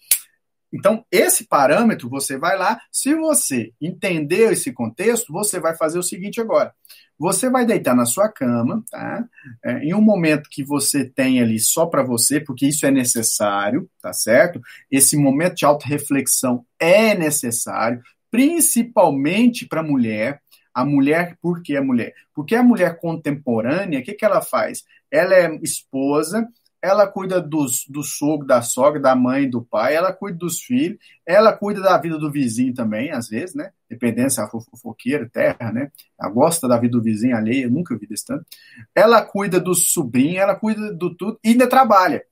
[0.73, 6.03] então, esse parâmetro, você vai lá, se você entender esse contexto, você vai fazer o
[6.03, 6.73] seguinte agora.
[7.17, 9.25] Você vai deitar na sua cama, tá?
[9.63, 13.89] É, em um momento que você tem ali só para você, porque isso é necessário,
[14.01, 14.59] tá certo?
[14.91, 20.41] Esse momento de auto-reflexão é necessário, principalmente para a mulher.
[20.73, 22.13] A mulher, por que a mulher?
[22.33, 24.83] Porque a mulher contemporânea, o que, que ela faz?
[25.09, 26.45] Ela é esposa,
[26.85, 30.99] ela cuida dos, do sogro, da sogra, da mãe, do pai, ela cuida dos filhos,
[31.25, 33.71] ela cuida da vida do vizinho também, às vezes, né?
[33.89, 35.91] Dependendo se é fofoqueira, terra, né?
[36.19, 38.45] Ela gosta da vida do vizinho alheio, eu nunca vi desse tanto.
[38.93, 42.23] Ela cuida do sobrinho, ela cuida do tudo e ainda trabalha.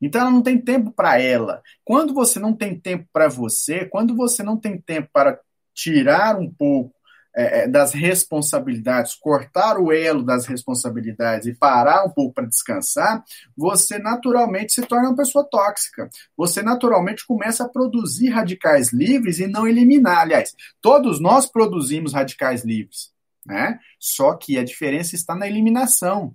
[0.00, 1.60] Então ela não tem tempo para ela.
[1.84, 5.40] Quando você não tem tempo para você, quando você não tem tempo para
[5.74, 6.94] tirar um pouco
[7.36, 13.22] é, é, das responsabilidades, cortar o elo das responsabilidades e parar um pouco para descansar,
[13.56, 16.08] você naturalmente se torna uma pessoa tóxica.
[16.36, 20.22] Você naturalmente começa a produzir radicais livres e não eliminar.
[20.22, 23.10] Aliás, todos nós produzimos radicais livres,
[23.46, 23.78] né?
[24.00, 26.34] Só que a diferença está na eliminação.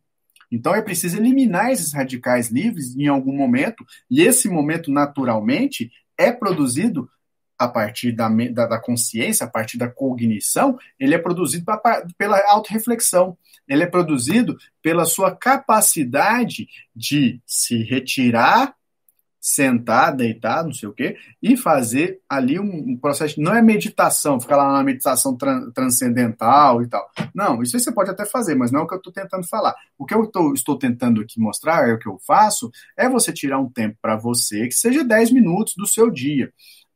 [0.51, 6.31] Então é preciso eliminar esses radicais livres em algum momento, e esse momento naturalmente é
[6.31, 7.09] produzido
[7.57, 12.39] a partir da, da, da, consciência, a partir da cognição, ele é produzido pra, pela
[12.49, 13.37] autorreflexão.
[13.67, 18.75] Ele é produzido pela sua capacidade de se retirar,
[19.39, 23.41] sentar, deitar, não sei o quê, e fazer ali um, um processo.
[23.41, 27.09] Não é meditação, ficar lá na meditação tran, transcendental e tal.
[27.35, 29.45] Não, isso aí você pode até fazer, mas não é o que eu estou tentando
[29.47, 29.75] falar.
[29.97, 33.33] O que eu tô, estou tentando aqui mostrar, é o que eu faço, é você
[33.33, 36.51] tirar um tempo para você, que seja 10 minutos do seu dia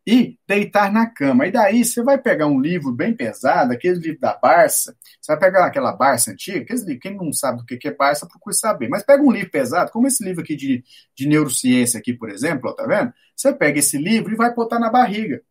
[0.08, 1.46] e deitar na cama.
[1.48, 5.38] E daí você vai pegar um livro bem pesado, aquele livro da Barça, você vai
[5.38, 8.88] pegar aquela Barça antiga, aqueles livros, quem não sabe do que é Barça, procure saber.
[8.88, 10.82] Mas pega um livro pesado, como esse livro aqui de,
[11.14, 13.14] de neurociência aqui, por exemplo, ó, tá vendo?
[13.36, 15.42] Você pega esse livro e vai botar na barriga.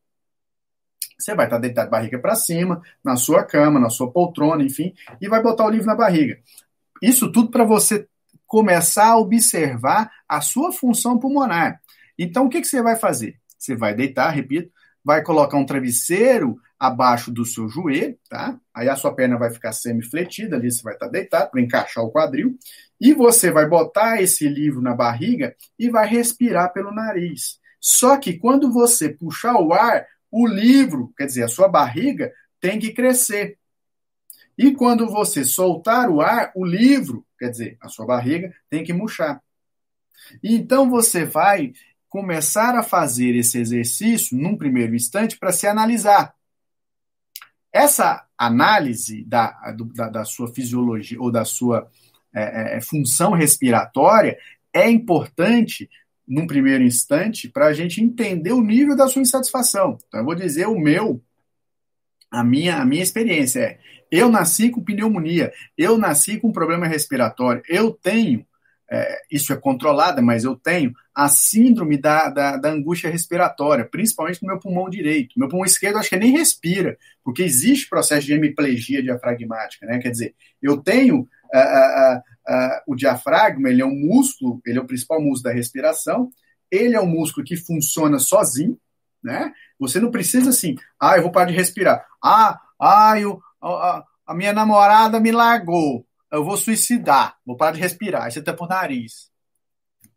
[1.18, 4.94] Você vai estar deitado de barriga para cima, na sua cama, na sua poltrona, enfim,
[5.20, 6.38] e vai botar o livro na barriga.
[7.02, 8.08] Isso tudo para você
[8.46, 11.78] começar a observar a sua função pulmonar.
[12.18, 13.38] Então, o que, que você vai fazer?
[13.58, 14.70] Você vai deitar, repito,
[15.04, 18.58] vai colocar um travesseiro abaixo do seu joelho, tá?
[18.74, 22.10] Aí a sua perna vai ficar semi-fletida, ali você vai estar deitado para encaixar o
[22.10, 22.58] quadril.
[23.00, 27.58] E você vai botar esse livro na barriga e vai respirar pelo nariz.
[27.80, 32.78] Só que quando você puxar o ar, o livro, quer dizer, a sua barriga, tem
[32.78, 33.58] que crescer.
[34.58, 38.92] E quando você soltar o ar, o livro, quer dizer, a sua barriga, tem que
[38.92, 39.40] murchar.
[40.42, 41.72] Então você vai
[42.16, 46.34] começar a fazer esse exercício num primeiro instante para se analisar.
[47.70, 49.50] Essa análise da,
[49.94, 51.90] da, da, sua fisiologia ou da sua
[52.34, 54.38] é, é, é, função respiratória
[54.72, 55.90] é importante
[56.26, 59.98] num primeiro instante para a gente entender o nível da sua insatisfação.
[60.08, 61.22] Então, eu vou dizer o meu,
[62.30, 63.78] a minha, a minha experiência é:
[64.10, 68.46] eu nasci com pneumonia, eu nasci com problema respiratório, eu tenho
[68.90, 74.42] é, isso é controlada, mas eu tenho a síndrome da, da, da, angústia respiratória, principalmente
[74.42, 75.38] no meu pulmão direito.
[75.38, 79.98] Meu pulmão esquerdo acho que nem respira, porque existe processo de hemiplegia diafragmática, né?
[79.98, 81.28] Quer dizer, eu tenho
[82.86, 86.30] o diafragma, ele é um músculo, ele é o principal músculo da respiração,
[86.70, 88.78] ele é um músculo que funciona sozinho,
[89.22, 89.52] né?
[89.78, 92.06] Você não precisa assim, ah, eu vou parar de respirar.
[92.22, 97.80] Ah, ah, eu, a, a minha namorada me largou eu vou suicidar, vou parar de
[97.80, 99.30] respirar, aí você tampa o nariz.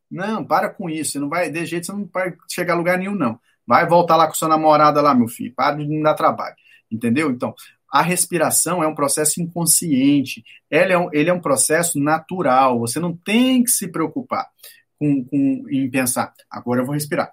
[0.10, 2.98] Não, para com isso, você não vai, de jeito você não vai chegar a lugar
[2.98, 3.40] nenhum, não.
[3.66, 6.56] Vai voltar lá com sua namorada lá, meu filho, para de me dar trabalho,
[6.92, 7.30] entendeu?
[7.30, 7.54] Então,
[7.92, 13.00] a respiração é um processo inconsciente, ele é um, ele é um processo natural, você
[13.00, 14.48] não tem que se preocupar
[14.98, 17.32] com, com, em pensar, agora eu vou respirar.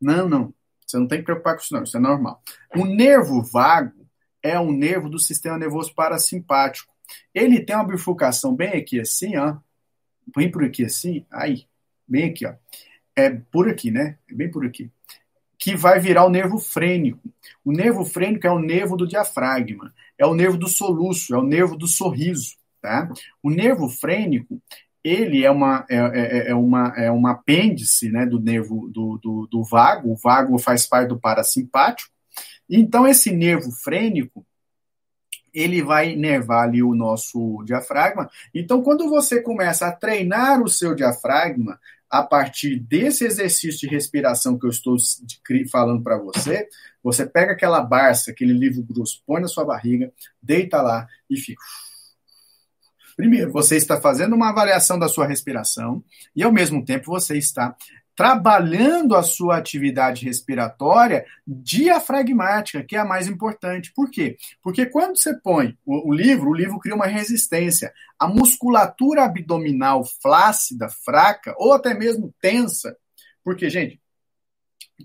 [0.00, 0.54] Não, não,
[0.86, 2.40] você não tem que preocupar com isso, não, isso é normal.
[2.76, 4.06] O nervo vago
[4.42, 6.92] é um nervo do sistema nervoso parasimpático.
[7.34, 9.56] Ele tem uma bifurcação bem aqui assim, ó.
[10.36, 11.66] Bem por aqui assim, aí,
[12.06, 12.54] bem aqui, ó.
[13.16, 14.18] É por aqui, né?
[14.30, 14.90] É bem por aqui.
[15.58, 17.32] Que vai virar o nervo frênico.
[17.64, 21.42] O nervo frênico é o nervo do diafragma, é o nervo do soluço, é o
[21.42, 23.10] nervo do sorriso, tá?
[23.42, 24.60] O nervo frênico,
[25.02, 29.48] ele é uma, é, é, é, uma, é uma apêndice né, do nervo do, do,
[29.50, 32.12] do vago, o vago faz parte do parasimpático.
[32.68, 34.44] Então, esse nervo frênico,
[35.58, 38.30] ele vai inervar ali o nosso diafragma.
[38.54, 44.58] Então, quando você começa a treinar o seu diafragma a partir desse exercício de respiração
[44.58, 44.96] que eu estou
[45.70, 46.68] falando para você,
[47.02, 51.62] você pega aquela barça, aquele livro grosso, põe na sua barriga, deita lá e fica.
[53.16, 56.04] Primeiro, você está fazendo uma avaliação da sua respiração
[56.36, 57.76] e, ao mesmo tempo, você está
[58.18, 63.92] trabalhando a sua atividade respiratória diafragmática, que é a mais importante.
[63.94, 64.36] Por quê?
[64.60, 67.94] Porque quando você põe o, o livro, o livro cria uma resistência.
[68.18, 72.96] A musculatura abdominal flácida, fraca, ou até mesmo tensa,
[73.44, 74.00] porque, gente,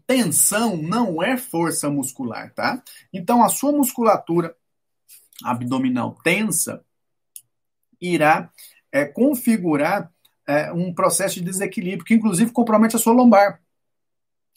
[0.08, 2.82] tensão não é força muscular, tá?
[3.13, 4.56] Então, a sua musculatura
[5.43, 6.84] abdominal tensa
[8.02, 8.49] irá
[8.91, 10.12] é, configurar
[10.48, 13.60] é, um processo de desequilíbrio que, inclusive, compromete a sua lombar.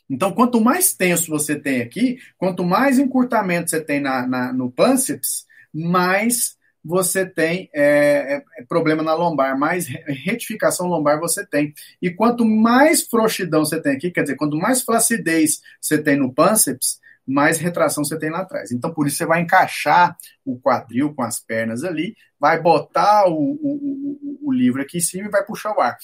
[0.08, 4.70] Então, quanto mais tenso você tem aqui, quanto mais encurtamento você tem na, na no
[4.70, 11.74] pânceps, mais você tem é, é, problema na lombar, mais retificação lombar você tem.
[12.00, 16.32] E quanto mais frouxidão você tem aqui, quer dizer, quanto mais flacidez você tem no
[16.32, 18.70] pânceps, mais retração você tem lá atrás.
[18.70, 23.34] Então, por isso, você vai encaixar o quadril com as pernas ali, vai botar o,
[23.34, 25.96] o, o, livro aqui em cima e vai puxar o ar.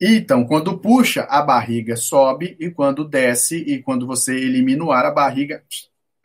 [0.00, 5.06] Então, quando puxa, a barriga sobe, e quando desce, e quando você elimina o ar,
[5.06, 5.62] a barriga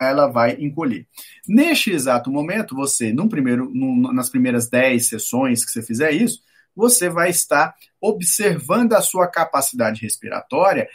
[0.00, 1.06] ela vai encolher.
[1.48, 6.42] Neste exato momento, você, no primeiro, no, nas primeiras 10 sessões que você fizer isso,
[6.74, 10.86] você vai estar observando a sua capacidade respiratória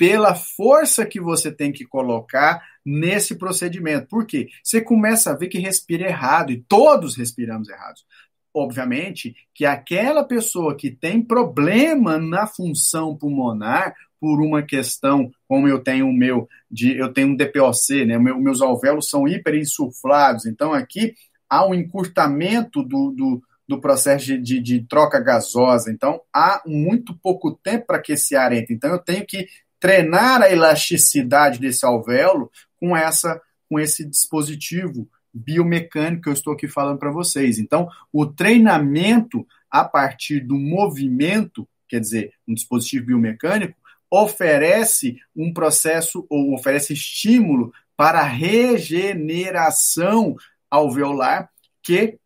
[0.00, 4.08] pela força que você tem que colocar nesse procedimento.
[4.08, 4.48] Por quê?
[4.64, 8.06] Você começa a ver que respira errado e todos respiramos errados.
[8.54, 15.80] Obviamente que aquela pessoa que tem problema na função pulmonar por uma questão, como eu
[15.80, 18.18] tenho o meu, de, eu tenho um DPOC, né?
[18.18, 21.14] Meu, meus alvéolos são hiperinsuflados, então aqui
[21.46, 25.92] há um encurtamento do, do, do processo de, de, de, troca gasosa.
[25.92, 28.74] Então, há muito pouco tempo para que esse ar entre.
[28.74, 29.46] Então, eu tenho que
[29.80, 36.66] treinar a elasticidade desse alvéolo com essa com esse dispositivo biomecânico que eu estou aqui
[36.66, 37.56] falando para vocês.
[37.58, 43.78] Então, o treinamento a partir do movimento, quer dizer, um dispositivo biomecânico,
[44.10, 50.34] oferece um processo ou oferece estímulo para regeneração
[50.68, 51.48] alveolar
[51.80, 52.18] que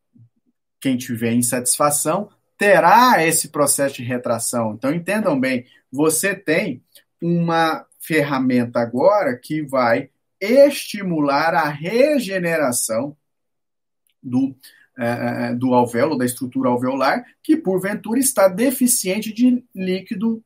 [0.80, 4.72] quem tiver insatisfação terá esse processo de retração.
[4.72, 6.82] Então entendam bem, você tem
[7.26, 13.16] uma ferramenta agora que vai estimular a regeneração
[14.22, 14.54] do,
[14.98, 20.44] uh, do alvéolo, da estrutura alveolar, que porventura está deficiente de líquido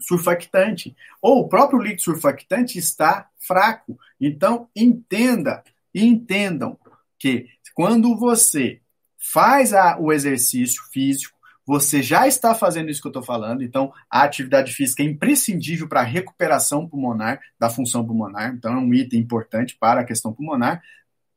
[0.00, 0.96] surfactante.
[1.20, 3.98] Ou o próprio líquido surfactante está fraco.
[4.18, 5.62] Então, entenda,
[5.94, 6.78] entendam
[7.18, 8.80] que quando você
[9.18, 11.35] faz a, o exercício físico,
[11.66, 15.88] você já está fazendo isso que eu estou falando, então a atividade física é imprescindível
[15.88, 20.32] para a recuperação pulmonar, da função pulmonar, então é um item importante para a questão
[20.32, 20.80] pulmonar.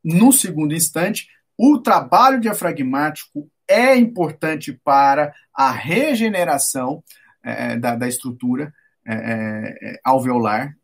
[0.04, 7.02] No segundo instante, o trabalho diafragmático é importante para a regeneração
[7.42, 8.72] é, da, da, estrutura
[9.06, 10.76] é, é, alveolar,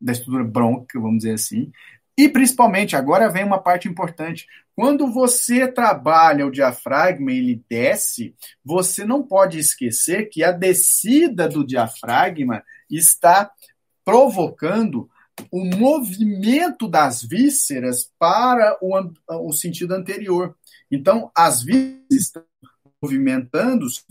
[0.00, 1.70] da estrutura brônquica, vamos dizer assim,
[2.22, 8.34] e principalmente, agora vem uma parte importante, Quando você trabalha o diafragma e ele desce,
[8.64, 13.50] você não pode esquecer que a descida do diafragma está
[14.04, 15.10] provocando
[15.50, 19.12] o movimento das vísceras para o,
[19.48, 20.56] o sentido anterior.
[20.90, 22.44] Então, as vísceras estão
[23.02, 24.04] movimentando-se,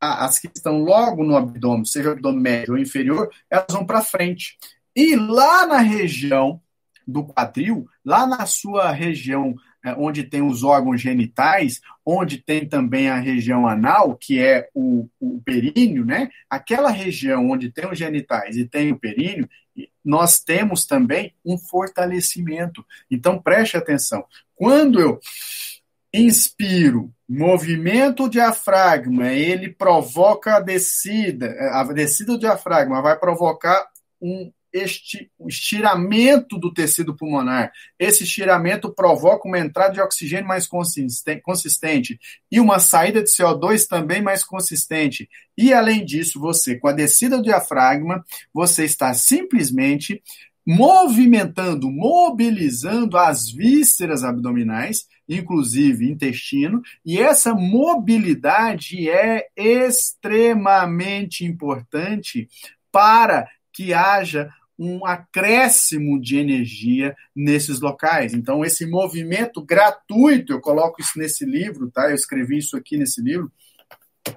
[0.00, 4.02] as que estão logo no abdômen, seja o abdômen médio ou inferior, elas vão para
[4.02, 4.58] frente.
[4.96, 6.60] E lá na região
[7.06, 13.08] do quadril, lá na sua região é, onde tem os órgãos genitais, onde tem também
[13.08, 16.30] a região anal, que é o, o períneo, né?
[16.48, 19.48] Aquela região onde tem os genitais e tem o períneo,
[20.04, 22.84] nós temos também um fortalecimento.
[23.10, 24.24] Então preste atenção.
[24.54, 25.18] Quando eu
[26.14, 33.86] inspiro, movimento diafragma, ele provoca a descida, a descida do diafragma vai provocar
[34.20, 37.70] um este estiramento do tecido pulmonar.
[37.98, 42.18] Esse estiramento provoca uma entrada de oxigênio mais consistente
[42.50, 45.28] e uma saída de CO2 também mais consistente.
[45.56, 50.22] E além disso, você, com a descida do diafragma, você está simplesmente
[50.66, 62.48] movimentando, mobilizando as vísceras abdominais, inclusive intestino, e essa mobilidade é extremamente importante
[62.92, 64.50] para que haja
[64.82, 68.34] um acréscimo de energia nesses locais.
[68.34, 72.10] Então, esse movimento gratuito, eu coloco isso nesse livro, tá?
[72.10, 73.50] Eu escrevi isso aqui nesse livro.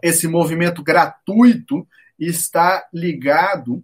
[0.03, 1.87] Esse movimento gratuito
[2.19, 3.83] está ligado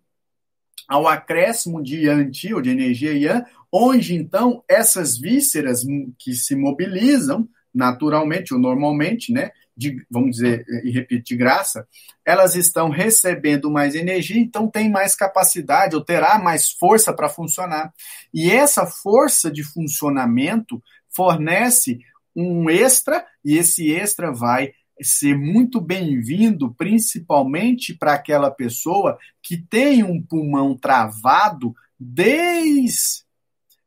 [0.88, 5.82] ao acréscimo de Yanti, ou de energia Yan, onde então essas vísceras
[6.20, 9.50] que se mobilizam naturalmente ou normalmente, né,
[9.82, 11.88] de, vamos dizer, e repito, de graça,
[12.24, 17.92] elas estão recebendo mais energia, então tem mais capacidade ou terá mais força para funcionar.
[18.32, 22.00] E essa força de funcionamento fornece
[22.36, 30.04] um extra, e esse extra vai ser muito bem-vindo, principalmente para aquela pessoa que tem
[30.04, 33.24] um pulmão travado desde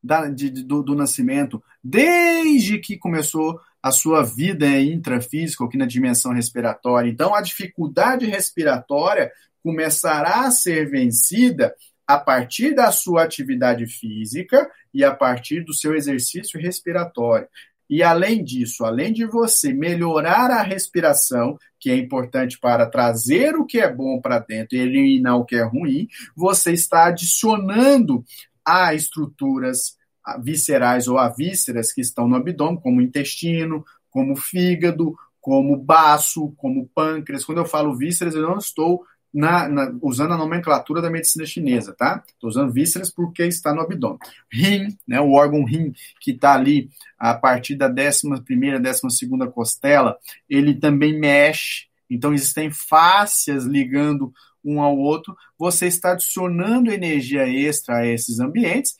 [0.03, 5.85] da, de, do, do nascimento, desde que começou a sua vida é intrafísica, aqui na
[5.85, 7.11] dimensão respiratória.
[7.11, 9.31] Então, a dificuldade respiratória
[9.63, 11.75] começará a ser vencida
[12.07, 17.47] a partir da sua atividade física e a partir do seu exercício respiratório.
[17.91, 23.67] E além disso, além de você melhorar a respiração, que é importante para trazer o
[23.67, 28.25] que é bom para dentro e eliminar o que é ruim, você está adicionando
[28.65, 29.99] a estruturas
[30.43, 36.89] viscerais ou a vísceras que estão no abdômen, como intestino, como fígado, como baço, como
[36.95, 37.45] pâncreas.
[37.45, 41.93] Quando eu falo vísceras, eu não estou na, na, usando a nomenclatura da medicina chinesa,
[41.93, 42.23] tá?
[42.27, 44.19] Estou usando vísceras porque está no abdômen.
[44.51, 49.49] Rim, né, o órgão rim, que está ali a partir da 11 primeira, 12 segunda
[49.49, 50.17] costela,
[50.49, 51.87] ele também mexe.
[52.09, 54.33] Então, existem fáscias ligando
[54.65, 55.37] um ao outro.
[55.59, 58.95] Você está adicionando energia extra a esses ambientes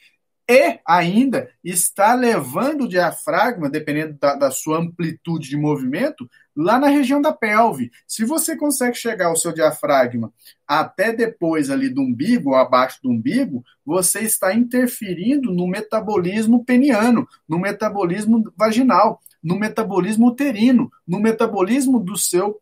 [0.49, 6.89] e ainda está levando o diafragma, dependendo da, da, sua amplitude de movimento, lá na
[6.89, 7.91] região da pelve.
[8.07, 10.33] Se você consegue chegar o seu diafragma
[10.69, 17.27] até depois ali do umbigo, ou abaixo do umbigo, você está interferindo no metabolismo peniano,
[17.49, 22.61] no metabolismo vaginal, no metabolismo uterino, no metabolismo do seu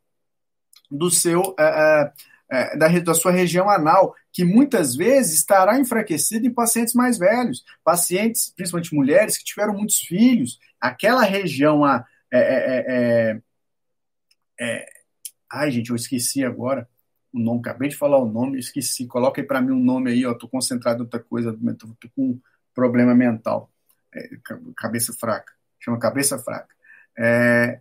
[0.90, 2.12] do seu uh, uh,
[2.52, 7.64] é, da, da sua região anal, que muitas vezes estará enfraquecido em pacientes mais velhos,
[7.82, 10.60] pacientes, principalmente mulheres, que tiveram muitos filhos.
[10.78, 13.40] Aquela região a, é, é, é,
[14.60, 14.86] é
[15.50, 16.86] ai, gente, eu esqueci agora
[17.32, 19.06] o nome, acabei de falar o nome, esqueci.
[19.06, 22.08] Coloca aí para mim um nome aí, ó, tô concentrado em outra coisa, tô, tô
[22.14, 22.40] com um
[22.74, 23.70] problema mental,
[24.14, 24.28] é,
[24.76, 26.74] cabeça fraca, chama cabeça fraca.
[27.18, 27.80] É...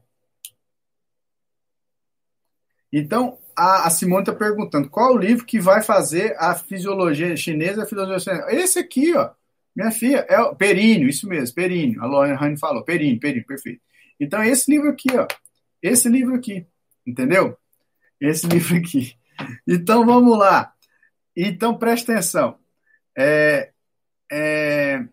[2.94, 7.84] Então, a, a Simone está perguntando qual o livro que vai fazer a fisiologia chinesa
[7.84, 8.52] a fisiologia chinesa.
[8.52, 9.32] Esse aqui, ó.
[9.76, 12.02] Minha filha, é o Períneo, isso mesmo, Períneo.
[12.04, 13.82] A Lorraine falou, Períneo, Períneo, perfeito.
[14.20, 15.26] Então, esse livro aqui, ó.
[15.82, 16.66] Esse livro aqui,
[17.06, 17.58] entendeu?
[18.20, 19.16] Esse livro aqui.
[19.68, 20.74] Então, vamos lá.
[21.36, 22.58] Então, preste atenção.
[23.18, 23.72] É,
[24.32, 25.06] é,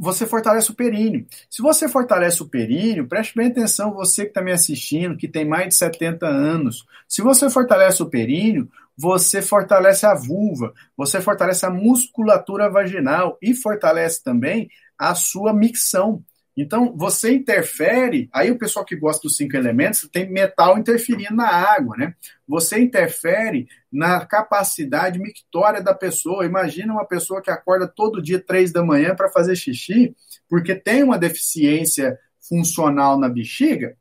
[0.00, 1.26] você fortalece o períneo.
[1.50, 5.44] Se você fortalece o períneo, preste bem atenção, você que está me assistindo, que tem
[5.44, 6.86] mais de 70 anos.
[7.06, 13.54] Se você fortalece o períneo, você fortalece a vulva, você fortalece a musculatura vaginal e
[13.54, 16.24] fortalece também a sua micção.
[16.56, 21.46] Então, você interfere, aí o pessoal que gosta dos cinco elementos tem metal interferindo na
[21.46, 22.14] água, né?
[22.46, 26.44] Você interfere na capacidade mictória da pessoa.
[26.44, 30.14] Imagina uma pessoa que acorda todo dia três da manhã para fazer xixi,
[30.48, 33.96] porque tem uma deficiência funcional na bexiga,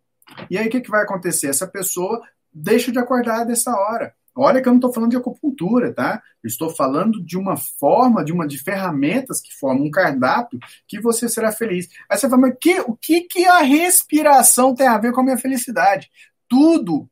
[0.50, 1.48] e aí o que, que vai acontecer?
[1.48, 2.22] Essa pessoa
[2.54, 4.14] deixa de acordar dessa hora.
[4.42, 6.24] Olha que eu não estou falando de acupuntura, tá?
[6.42, 11.00] Eu estou falando de uma forma, de uma de ferramentas que formam um cardápio que
[11.02, 11.90] você será feliz.
[12.10, 15.24] Aí você fala, mas que, o que, que a respiração tem a ver com a
[15.26, 16.10] minha felicidade?
[16.48, 17.10] Tudo,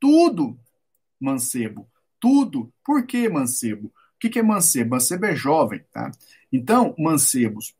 [0.00, 0.58] tudo,
[1.20, 1.86] mancebo,
[2.18, 2.72] tudo.
[2.82, 3.88] Por que mancebo?
[3.88, 4.90] O que, que é mancebo?
[4.90, 6.10] Mancebo é jovem, tá?
[6.50, 7.74] Então, mancebos,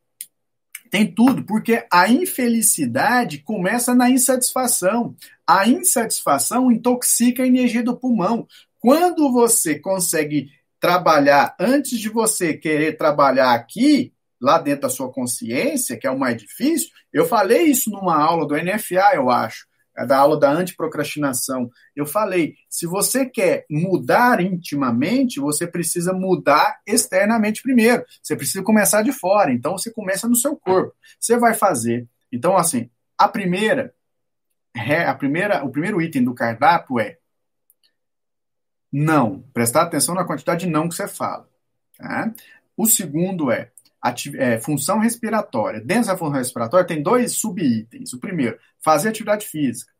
[0.91, 5.15] tem tudo, porque a infelicidade começa na insatisfação.
[5.47, 8.47] A insatisfação intoxica a energia do pulmão.
[8.81, 15.97] Quando você consegue trabalhar antes de você querer trabalhar aqui, lá dentro da sua consciência,
[15.97, 19.68] que é o mais difícil, eu falei isso numa aula do NFA, eu acho.
[19.99, 21.69] É da aula da antiprocrastinação.
[21.97, 28.05] Eu falei, se você quer mudar intimamente, você precisa mudar externamente primeiro.
[28.23, 29.53] Você precisa começar de fora.
[29.53, 30.95] Então você começa no seu corpo.
[31.19, 32.07] Você vai fazer.
[32.33, 32.89] Então assim,
[33.19, 33.93] a primeira,
[35.07, 37.19] a primeira, o primeiro item do cardápio é
[38.93, 39.41] não.
[39.53, 41.49] Prestar atenção na quantidade de não que você fala.
[41.97, 42.33] Tá?
[42.77, 43.73] O segundo é
[44.37, 45.81] é, função respiratória.
[45.81, 48.13] Dentro da função respiratória tem dois subitens.
[48.13, 49.93] O primeiro, fazer atividade física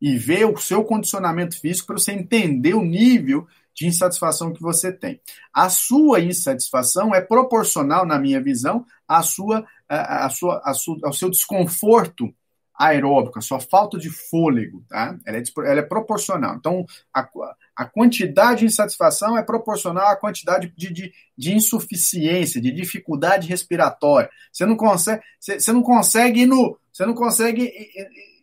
[0.00, 4.92] e ver o seu condicionamento físico para você entender o nível de insatisfação que você
[4.92, 5.20] tem.
[5.52, 11.12] A sua insatisfação é proporcional, na minha visão, à sua, à sua, à sua, ao
[11.12, 12.34] seu desconforto
[12.80, 15.14] aeróbico, a sua falta de fôlego, tá?
[15.26, 16.56] Ela é, ela é proporcional.
[16.56, 17.28] Então, a,
[17.76, 24.30] a quantidade de insatisfação é proporcional à quantidade de, de, de, insuficiência, de dificuldade respiratória.
[24.50, 27.70] Você não consegue, você, você não consegue ir no, você não consegue,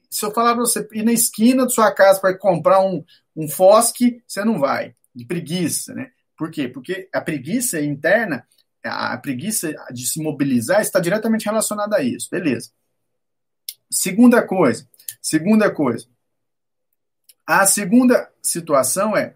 [0.08, 3.04] se eu falar para você ir na esquina da sua casa para comprar um,
[3.36, 6.12] um fosque, você não vai, de preguiça, né?
[6.38, 6.68] Por quê?
[6.68, 8.46] Porque a preguiça interna,
[8.84, 12.70] a preguiça de se mobilizar está diretamente relacionada a isso, beleza?
[13.90, 14.88] Segunda coisa,
[15.22, 16.08] segunda coisa.
[17.46, 19.36] A segunda situação é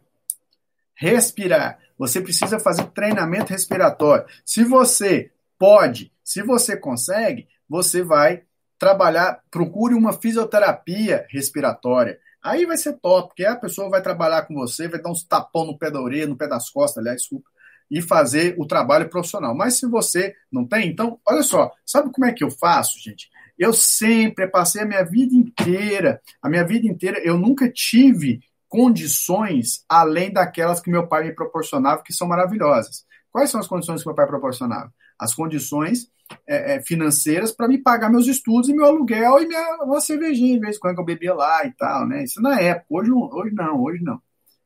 [0.94, 1.80] respirar.
[1.98, 4.26] Você precisa fazer treinamento respiratório.
[4.46, 8.44] Se você pode, se você consegue, você vai
[8.78, 12.20] trabalhar, procure uma fisioterapia respiratória.
[12.44, 15.66] Aí vai ser top, porque a pessoa vai trabalhar com você, vai dar uns tapão
[15.66, 17.48] no pé da orelha, no pé das costas, aliás, desculpa,
[17.90, 19.54] e fazer o trabalho profissional.
[19.56, 23.30] Mas se você não tem, então, olha só, sabe como é que eu faço, gente?
[23.62, 29.86] Eu sempre passei a minha vida inteira, a minha vida inteira, eu nunca tive condições
[29.88, 33.06] além daquelas que meu pai me proporcionava, que são maravilhosas.
[33.32, 34.92] Quais são as condições que meu pai proporcionava?
[35.20, 36.10] As condições
[36.48, 40.56] é, é, financeiras para me pagar meus estudos e meu aluguel e minha uma cervejinha,
[40.56, 42.24] de vez em quando eu bebia lá e tal, né?
[42.24, 44.20] Isso na época, hoje, hoje não, hoje não.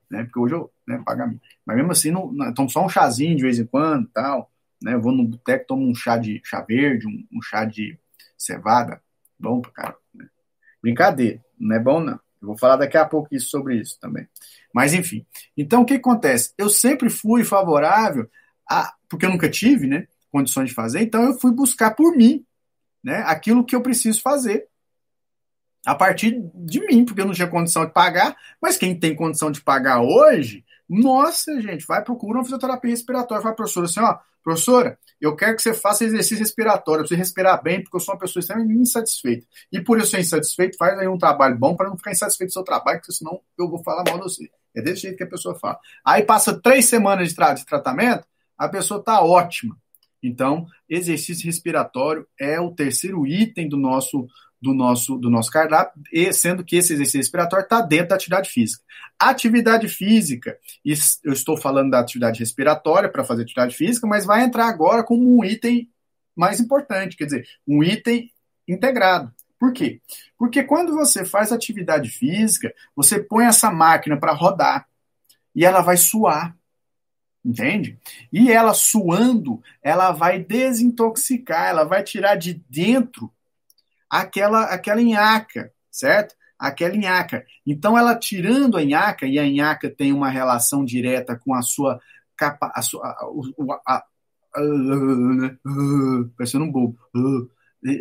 [0.10, 0.24] Né?
[0.24, 1.42] Porque hoje eu né, pago a mim.
[1.66, 4.50] Mas mesmo assim, não, não, então só um chazinho de vez em quando tal.
[4.82, 4.94] Né?
[4.94, 8.00] Eu vou no boteco, tomo um chá de chá verde, um, um chá de
[8.38, 9.02] cevada,
[9.40, 10.00] bom pra caramba.
[10.14, 10.28] Né?
[10.82, 12.20] Brincadeira, não é bom não.
[12.42, 14.28] Eu vou falar daqui a pouco isso, sobre isso também.
[14.74, 15.26] Mas enfim.
[15.56, 16.54] Então o que acontece?
[16.58, 18.30] Eu sempre fui favorável
[18.70, 18.94] a.
[19.10, 20.08] Porque eu nunca tive, né?
[20.32, 22.46] Condições de fazer, então eu fui buscar por mim,
[23.04, 23.24] né?
[23.26, 24.68] Aquilo que eu preciso fazer.
[25.86, 29.52] A partir de mim, porque eu não tinha condição de pagar, mas quem tem condição
[29.52, 33.42] de pagar hoje, nossa, gente, vai procurar uma fisioterapia respiratória.
[33.42, 37.62] Fala, professora, assim, ó, professora, eu quero que você faça exercício respiratório, eu preciso respirar
[37.64, 39.48] bem, porque eu sou uma pessoa extremamente insatisfeita.
[39.72, 42.54] E por eu ser insatisfeito, faz aí um trabalho bom para não ficar insatisfeito do
[42.54, 44.50] seu trabalho, porque senão eu vou falar mal de você.
[44.76, 45.80] É desse jeito que a pessoa fala.
[46.04, 48.26] Aí passa três semanas de, tra de tratamento,
[48.58, 49.76] a pessoa está ótima.
[50.22, 54.28] Então, exercício respiratório é o terceiro item do nosso
[54.66, 58.50] do nosso, do nosso cardápio, e sendo que esse exercício respiratório está dentro da atividade
[58.50, 58.84] física.
[59.20, 60.58] Atividade física,
[61.24, 65.38] eu estou falando da atividade respiratória para fazer atividade física, mas vai entrar agora como
[65.38, 65.88] um item
[66.36, 68.32] mais importante, quer dizer, um item
[68.68, 69.32] integrado.
[69.60, 70.02] Por quê?
[70.36, 74.88] Porque quando você faz atividade física, você põe essa máquina para rodar
[75.54, 76.58] e ela vai suar.
[77.44, 78.00] Entende?
[78.34, 83.32] E ela suando, ela vai desintoxicar, ela vai tirar de dentro
[84.10, 86.36] aquela, aquela nhaca, certo?
[86.58, 87.46] Aquela nhaca.
[87.66, 92.00] Então, ela tirando a nhaca, e a nhaca tem uma relação direta com a sua
[92.36, 94.04] capa, a sua, a, a,
[96.38, 96.98] parecendo um bobo.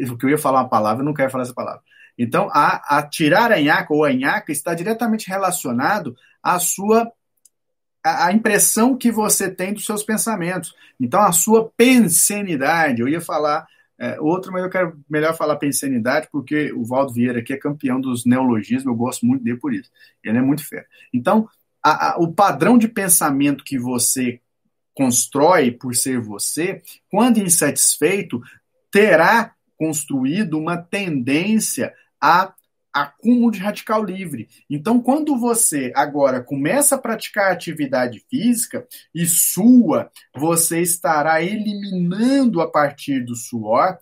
[0.09, 1.82] Porque eu ia falar uma palavra, eu não quero falar essa palavra.
[2.18, 7.11] Então, a, a tirar a nhaca ou a nhaca está diretamente relacionado à sua
[8.05, 10.74] a, impressão que você tem dos seus pensamentos.
[11.00, 13.66] Então, a sua pensenidade, eu ia falar
[13.99, 18.01] é, outro, mas eu quero melhor falar pensanidade, porque o Valdo Vieira aqui é campeão
[18.01, 19.90] dos neologismos, eu gosto muito dele por isso.
[20.22, 20.86] Ele é muito fera.
[21.12, 21.49] Então,
[21.82, 24.40] a, a, o padrão de pensamento que você
[24.95, 28.40] constrói por ser você, quando insatisfeito,
[28.90, 32.53] terá construído uma tendência a
[32.95, 34.49] acúmulo de radical livre.
[34.70, 42.70] Então, quando você agora começa a praticar atividade física e sua, você estará eliminando a
[42.70, 43.99] partir do suor,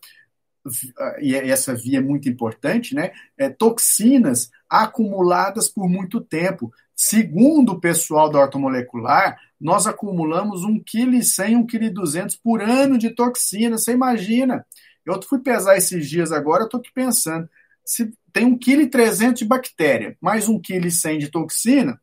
[1.21, 3.11] e essa via é muito importante, né?
[3.37, 6.71] É, toxinas acumuladas por muito tempo.
[6.95, 13.77] Segundo o pessoal da ortomolecular, nós acumulamos 1,1 kg, 1,2 kg por ano de toxina.
[13.77, 14.65] Você imagina?
[15.05, 17.49] Eu fui pesar esses dias agora, eu estou aqui pensando
[17.85, 22.01] se tem 1,3 kg de bactéria, mais 1,1 kg de toxina,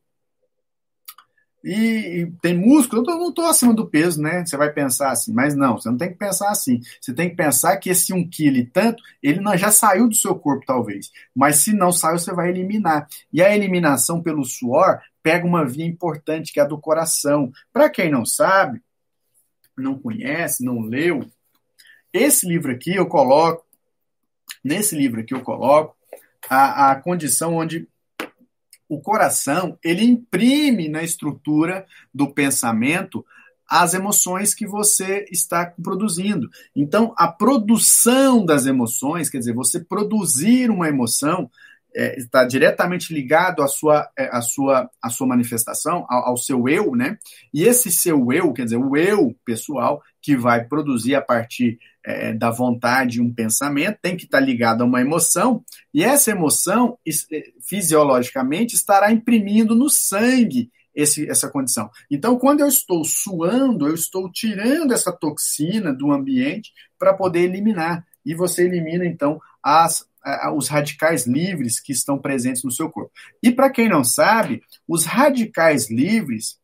[1.64, 4.46] e, e, tem músculo, eu não estou acima do peso, né?
[4.46, 6.80] Você vai pensar assim, mas não, você não tem que pensar assim.
[7.02, 10.16] Você tem que pensar que esse 1 kg e tanto, ele não, já saiu do
[10.16, 11.12] seu corpo, talvez.
[11.36, 13.08] Mas se não saiu, você vai eliminar.
[13.32, 17.52] E a eliminação pelo suor pega uma via importante, que é a do coração.
[17.74, 18.82] Para quem não sabe,
[19.78, 21.30] não conhece, não leu,
[22.12, 23.66] esse livro aqui eu coloco
[24.64, 25.96] Nesse livro aqui eu coloco
[26.50, 27.88] a, a condição onde
[28.88, 33.24] o coração ele imprime na estrutura do pensamento
[33.70, 36.50] as emoções que você está produzindo.
[36.76, 41.52] Então, a produção das emoções, quer dizer, você produzir uma emoção,
[41.96, 46.68] é, está diretamente ligado à sua, é, à sua, à sua manifestação, ao, ao, seu
[46.68, 47.18] eu, né?
[47.54, 52.34] E esse seu eu, quer dizer, o eu pessoal, que vai produzir a partir é,
[52.34, 55.64] da vontade um pensamento, tem que estar ligado a uma emoção,
[55.94, 61.90] e essa emoção, é, fisiologicamente, estará imprimindo no sangue esse, essa condição.
[62.10, 68.06] Então, quando eu estou suando, eu estou tirando essa toxina do ambiente para poder eliminar.
[68.26, 70.06] E você elimina, então, as,
[70.56, 73.12] os radicais livres que estão presentes no seu corpo.
[73.42, 76.59] E para quem não sabe, os radicais livres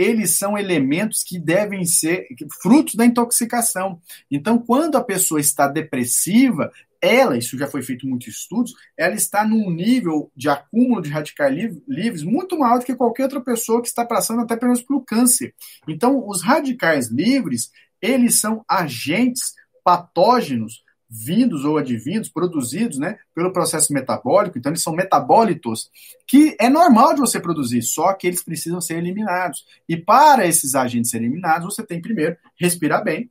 [0.00, 2.26] eles são elementos que devem ser
[2.62, 4.00] frutos da intoxicação.
[4.30, 6.72] Então, quando a pessoa está depressiva,
[7.02, 11.76] ela, isso já foi feito muitos estudos, ela está num nível de acúmulo de radicais
[11.86, 15.54] livres muito maior do que qualquer outra pessoa que está passando até pelo pelo câncer.
[15.86, 17.70] Então, os radicais livres,
[18.00, 19.52] eles são agentes
[19.84, 25.90] patógenos vindos ou advindos, produzidos né, pelo processo metabólico, então eles são metabólitos,
[26.24, 29.66] que é normal de você produzir, só que eles precisam ser eliminados.
[29.88, 33.28] E para esses agentes serem eliminados, você tem primeiro respirar bem,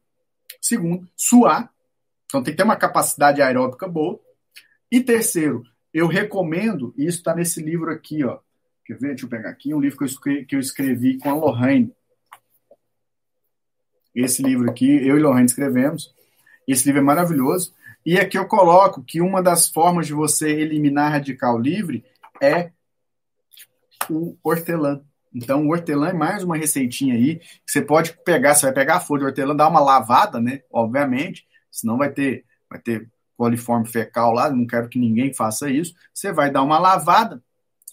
[0.60, 1.72] segundo, suar,
[2.26, 4.20] então tem que ter uma capacidade aeróbica boa,
[4.92, 5.64] e terceiro,
[5.94, 8.40] eu recomendo, e isso está nesse livro aqui, ó,
[8.86, 9.10] quer ver?
[9.10, 11.94] Deixa eu pegar aqui, um livro que eu escrevi, que eu escrevi com a Lorraine.
[14.14, 16.14] Esse livro aqui, eu e Lorraine escrevemos,
[16.72, 17.74] esse livro é maravilhoso.
[18.06, 22.06] E aqui eu coloco que uma das formas de você eliminar radical livre
[22.42, 22.72] é
[24.10, 25.02] o hortelã.
[25.34, 28.96] Então, o hortelã é mais uma receitinha aí que você pode pegar, você vai pegar
[28.96, 30.62] a folha de hortelã, dar uma lavada, né?
[30.72, 33.08] Obviamente, senão vai ter, vai ter
[33.38, 35.94] coliforme fecal lá, não quero que ninguém faça isso.
[36.14, 37.42] Você vai dar uma lavada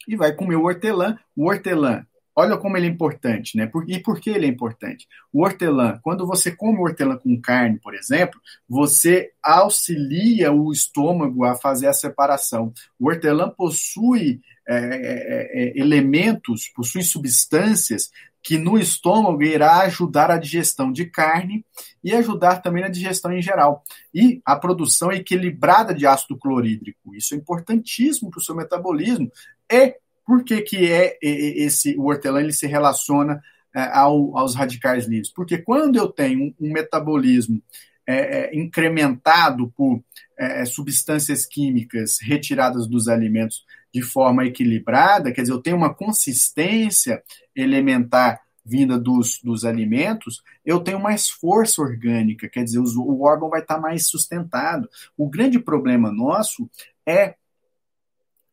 [0.08, 1.18] e vai comer o hortelã.
[1.36, 2.06] O hortelã
[2.38, 3.70] Olha como ele é importante, né?
[3.88, 5.08] e por que ele é importante?
[5.32, 11.54] O hortelã, quando você come hortelã com carne, por exemplo, você auxilia o estômago a
[11.54, 12.74] fazer a separação.
[13.00, 18.10] O hortelã possui é, é, é, elementos, possui substâncias
[18.42, 21.64] que no estômago irá ajudar a digestão de carne
[22.04, 23.82] e ajudar também na digestão em geral.
[24.14, 27.14] E a produção equilibrada de ácido clorídrico.
[27.14, 29.32] Isso é importantíssimo para o seu metabolismo.
[29.68, 29.96] E
[30.26, 33.40] por que, que é esse o hortelã ele se relaciona
[33.74, 35.32] é, ao, aos radicais livres?
[35.32, 37.62] Porque quando eu tenho um, metabolismo
[38.04, 40.02] é, é, incrementado por
[40.36, 43.64] é, substâncias químicas retiradas dos alimentos
[43.94, 47.22] de forma equilibrada, quer dizer, eu tenho uma consistência
[47.54, 53.60] elementar vinda dos, dos alimentos, eu tenho mais força orgânica, quer dizer, o órgão vai
[53.60, 54.88] estar mais sustentado.
[55.16, 56.68] O grande problema nosso
[57.06, 57.36] é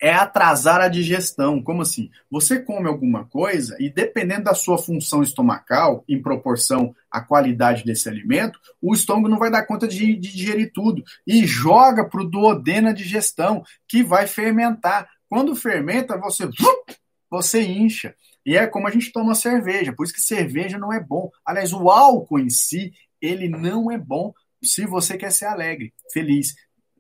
[0.03, 1.63] é atrasar a digestão.
[1.63, 2.11] Como assim?
[2.29, 8.09] Você come alguma coisa e, dependendo da sua função estomacal, em proporção à qualidade desse
[8.09, 12.29] alimento, o estômago não vai dar conta de, de digerir tudo e joga para o
[12.29, 15.07] duodeno a digestão, que vai fermentar.
[15.29, 16.49] Quando fermenta, você,
[17.31, 18.13] você incha.
[18.45, 21.31] E é como a gente toma cerveja, por isso que cerveja não é bom.
[21.45, 22.91] Aliás, o álcool em si,
[23.21, 26.55] ele não é bom se você quer ser alegre, feliz.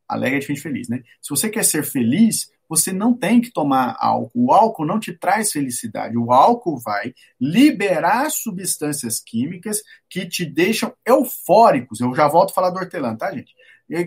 [0.07, 1.03] Alegre é diferente de feliz, né?
[1.21, 4.31] Se você quer ser feliz, você não tem que tomar álcool.
[4.33, 6.17] O álcool não te traz felicidade.
[6.17, 11.99] O álcool vai liberar substâncias químicas que te deixam eufóricos.
[11.99, 13.53] Eu já volto a falar do hortelã, tá, gente?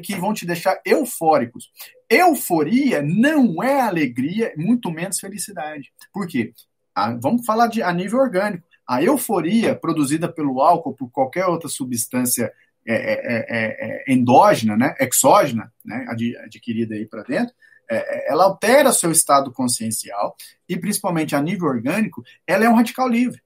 [0.02, 1.70] Que vão te deixar eufóricos.
[2.08, 5.92] Euforia não é alegria, muito menos felicidade.
[6.12, 6.52] Por quê?
[6.94, 8.66] Ah, vamos falar de, a nível orgânico.
[8.88, 12.52] A euforia produzida pelo álcool, por qualquer outra substância
[12.88, 16.06] é, é, é, endógena, né, exógena, né,
[16.44, 17.52] adquirida aí para dentro,
[17.88, 20.36] ela altera seu estado consciencial
[20.68, 23.40] e, principalmente a nível orgânico, ela é um radical livre.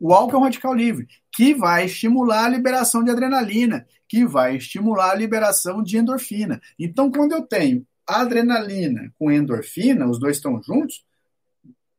[0.00, 4.56] O álcool é um radical livre, que vai estimular a liberação de adrenalina, que vai
[4.56, 6.60] estimular a liberação de endorfina.
[6.78, 11.04] Então, quando eu tenho adrenalina com endorfina, os dois estão juntos,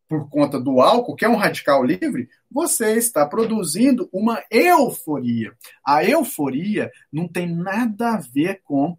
[0.07, 5.55] por conta do álcool, que é um radical livre, você está produzindo uma euforia.
[5.83, 8.95] A euforia não tem nada a ver com,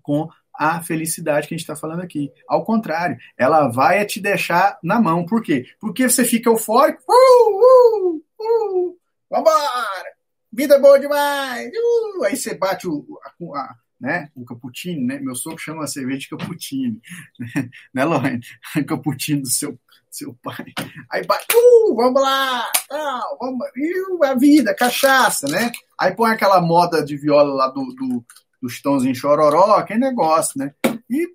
[0.00, 0.28] com
[0.60, 2.30] a felicidade que a gente está falando aqui.
[2.46, 5.24] Ao contrário, ela vai te deixar na mão.
[5.24, 5.64] Por quê?
[5.80, 7.02] Porque você fica eufórico.
[7.08, 8.96] Uh, uh, uh,
[9.30, 10.04] vambora!
[10.52, 11.70] Vida boa demais!
[11.72, 14.28] Uh, aí você bate o, a, a né?
[14.34, 15.18] O cappuccino, né?
[15.18, 17.00] Meu sogro chama a cerveja de cappuccino,
[17.40, 18.40] né, né Lorraine?
[18.86, 19.78] Cappuccino do seu,
[20.10, 20.74] seu pai.
[21.10, 25.72] Aí bate, uh, vamos lá, tal, vamos, uh, a vida, cachaça, né?
[25.98, 28.24] Aí põe aquela moda de viola lá do, do
[28.60, 30.74] dos tons em chororó, aquele negócio, né?
[31.08, 31.26] E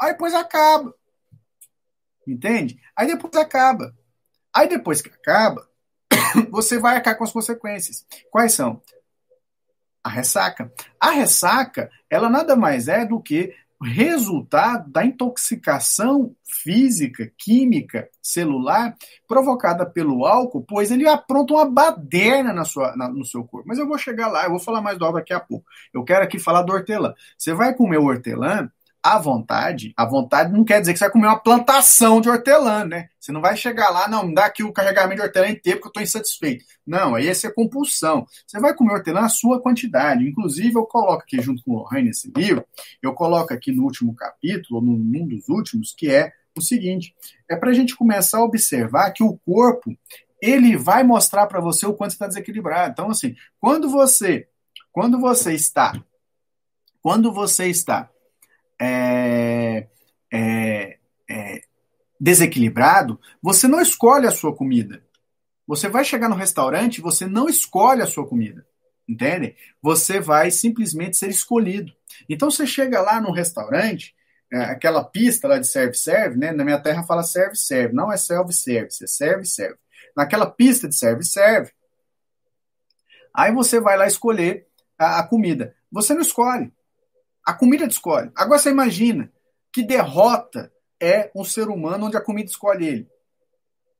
[0.00, 0.94] aí depois acaba.
[2.26, 2.80] Entende?
[2.96, 3.94] Aí depois acaba.
[4.54, 5.68] Aí depois que acaba,
[6.50, 8.06] você vai arcar com as consequências.
[8.30, 8.82] Quais são?
[10.02, 10.72] a ressaca.
[10.98, 18.94] A ressaca, ela nada mais é do que resultado da intoxicação física, química, celular
[19.26, 23.66] provocada pelo álcool, pois ele apronta uma baderna na sua, na, no seu corpo.
[23.66, 25.64] Mas eu vou chegar lá, eu vou falar mais do álcool daqui a pouco.
[25.94, 27.14] Eu quero aqui falar do hortelã.
[27.38, 28.70] Você vai comer o hortelã,
[29.02, 32.84] à vontade, a vontade não quer dizer que você vai comer uma plantação de hortelã,
[32.84, 33.08] né?
[33.18, 35.86] Você não vai chegar lá, não, me dá aqui o carregamento de hortelã inteiro porque
[35.86, 36.64] eu estou insatisfeito.
[36.86, 38.26] Não, aí essa é compulsão.
[38.46, 40.28] Você vai comer hortelã a sua quantidade.
[40.28, 42.64] Inclusive, eu coloco aqui junto com o Lorraine nesse livro,
[43.02, 47.14] eu coloco aqui no último capítulo, num dos últimos, que é o seguinte:
[47.48, 49.96] é para a gente começar a observar que o corpo
[50.42, 52.92] ele vai mostrar para você o quanto está desequilibrado.
[52.92, 54.48] Então, assim, quando você,
[54.92, 55.92] quando você está,
[57.02, 58.10] quando você está
[58.80, 59.86] é,
[60.32, 61.62] é, é,
[62.18, 65.02] desequilibrado, você não escolhe a sua comida.
[65.66, 68.66] Você vai chegar no restaurante, você não escolhe a sua comida.
[69.08, 69.56] Entende?
[69.82, 71.92] Você vai simplesmente ser escolhido.
[72.28, 74.14] Então você chega lá no restaurante,
[74.52, 76.52] é, aquela pista lá de serve-serve, né?
[76.52, 79.78] Na minha terra fala serve-serve, não é self-service, é serve-serve.
[80.16, 81.70] Naquela pista de serve-serve,
[83.34, 84.66] aí você vai lá escolher
[84.98, 85.74] a, a comida.
[85.90, 86.72] Você não escolhe.
[87.44, 88.30] A comida te escolhe.
[88.34, 89.32] Agora você imagina
[89.72, 93.08] que derrota é um ser humano onde a comida escolhe ele.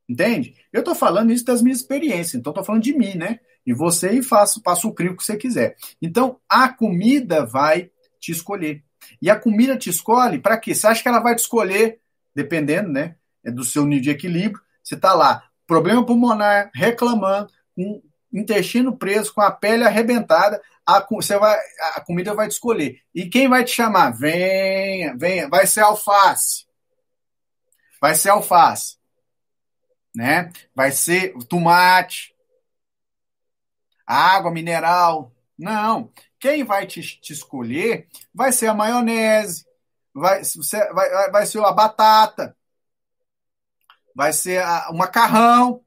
[0.07, 0.55] Entende?
[0.71, 3.39] Eu estou falando isso das minhas experiências, então estou falando de mim, né?
[3.65, 5.75] E você e faço, faço o crivo que você quiser.
[6.01, 7.89] Então, a comida vai
[8.19, 8.83] te escolher.
[9.21, 10.75] E a comida te escolhe para quê?
[10.75, 11.99] Você acha que ela vai te escolher,
[12.35, 13.15] dependendo, né?
[13.43, 14.61] É do seu nível de equilíbrio.
[14.83, 18.01] Você está lá, problema pulmonar, reclamando, com
[18.33, 21.59] intestino preso, com a pele arrebentada, a, você vai,
[21.95, 23.01] a comida vai te escolher.
[23.13, 24.11] E quem vai te chamar?
[24.11, 25.49] Venha, venha.
[25.49, 26.65] Vai ser alface.
[27.99, 28.97] Vai ser alface.
[30.15, 30.51] Né?
[30.75, 32.35] Vai ser tomate.
[34.05, 35.31] Água mineral.
[35.57, 36.11] Não.
[36.39, 39.65] Quem vai te, te escolher vai ser a maionese.
[40.13, 40.41] Vai,
[40.93, 42.57] vai, vai ser a batata.
[44.15, 45.83] Vai ser a, o macarrão.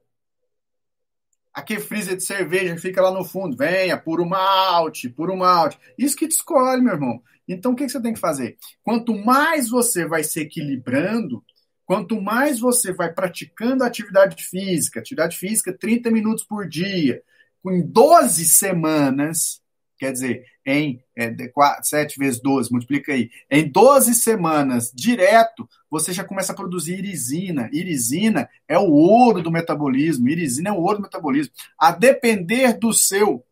[1.55, 5.79] Aquele freezer de cerveja que fica lá no fundo, venha, puro malte, puro malte.
[5.97, 7.23] Isso que te escolhe, meu irmão.
[7.47, 8.57] Então, o que, que você tem que fazer?
[8.83, 11.45] Quanto mais você vai se equilibrando,
[11.85, 17.23] quanto mais você vai praticando atividade física, atividade física 30 minutos por dia,
[17.67, 19.61] em 12 semanas,
[20.05, 26.13] quer dizer, em é, 4, 7 vezes 12, multiplica aí, em 12 semanas direto, você
[26.13, 27.71] já começa a produzir irisina.
[27.73, 31.55] Irisina é o ouro do metabolismo, irisina é o ouro do metabolismo.
[31.79, 33.43] A depender do seu,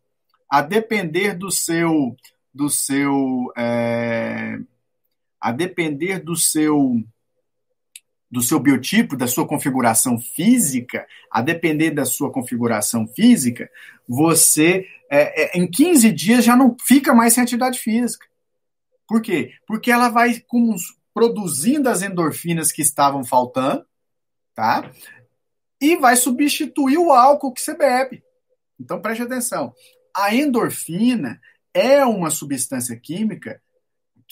[0.47, 2.15] a depender do seu,
[2.53, 4.59] do seu, é,
[5.41, 7.01] a depender do seu,
[8.33, 13.69] do seu biotipo, da sua configuração física, a depender da sua configuração física,
[14.09, 18.25] você é, é, em 15 dias já não fica mais sem atividade física.
[19.07, 19.53] Por quê?
[19.67, 20.75] Porque ela vai com,
[21.13, 23.85] produzindo as endorfinas que estavam faltando,
[24.55, 24.91] tá?
[25.79, 28.23] E vai substituir o álcool que você bebe.
[28.79, 29.75] Então preste atenção.
[30.17, 31.39] A endorfina
[31.71, 33.61] é uma substância química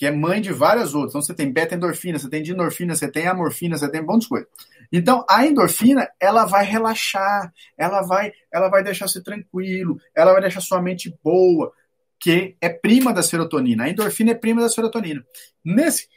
[0.02, 1.12] que é mãe de várias outras.
[1.12, 4.30] Então você tem beta-endorfina, você tem dinorfina, você tem amorfina, você tem um monte de
[4.30, 4.48] coisa.
[4.92, 10.42] Então a endorfina, ela vai relaxar, ela vai, ela vai deixar você tranquilo, ela vai
[10.42, 11.72] deixar sua mente boa,
[12.20, 13.84] que é prima da serotonina.
[13.84, 15.24] A endorfina é prima da serotonina.
[15.64, 16.10] Nesse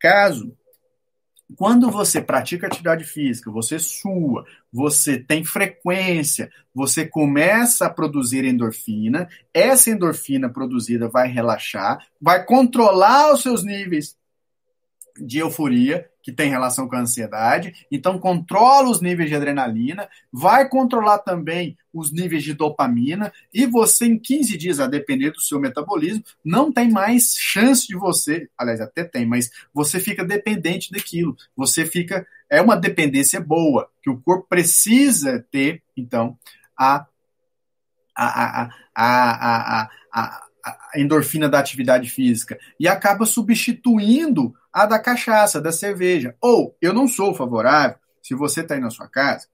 [0.00, 0.52] caso,
[1.56, 9.28] quando você pratica atividade física, você sua, você tem frequência, você começa a produzir endorfina,
[9.52, 14.16] essa endorfina produzida vai relaxar, vai controlar os seus níveis
[15.18, 20.68] de euforia, que tem relação com a ansiedade, então controla os níveis de adrenalina, vai
[20.68, 25.60] controlar também os níveis de dopamina, e você, em 15 dias, a depender do seu
[25.60, 31.36] metabolismo, não tem mais chance de você, aliás, até tem, mas você fica dependente daquilo,
[31.56, 32.26] você fica.
[32.50, 36.38] É uma dependência boa, que o corpo precisa ter, então,
[36.78, 37.06] a,
[38.16, 44.98] a, a, a, a, a a endorfina da atividade física e acaba substituindo a da
[44.98, 46.34] cachaça, da cerveja.
[46.40, 49.46] Ou eu não sou favorável, se você está aí na sua casa,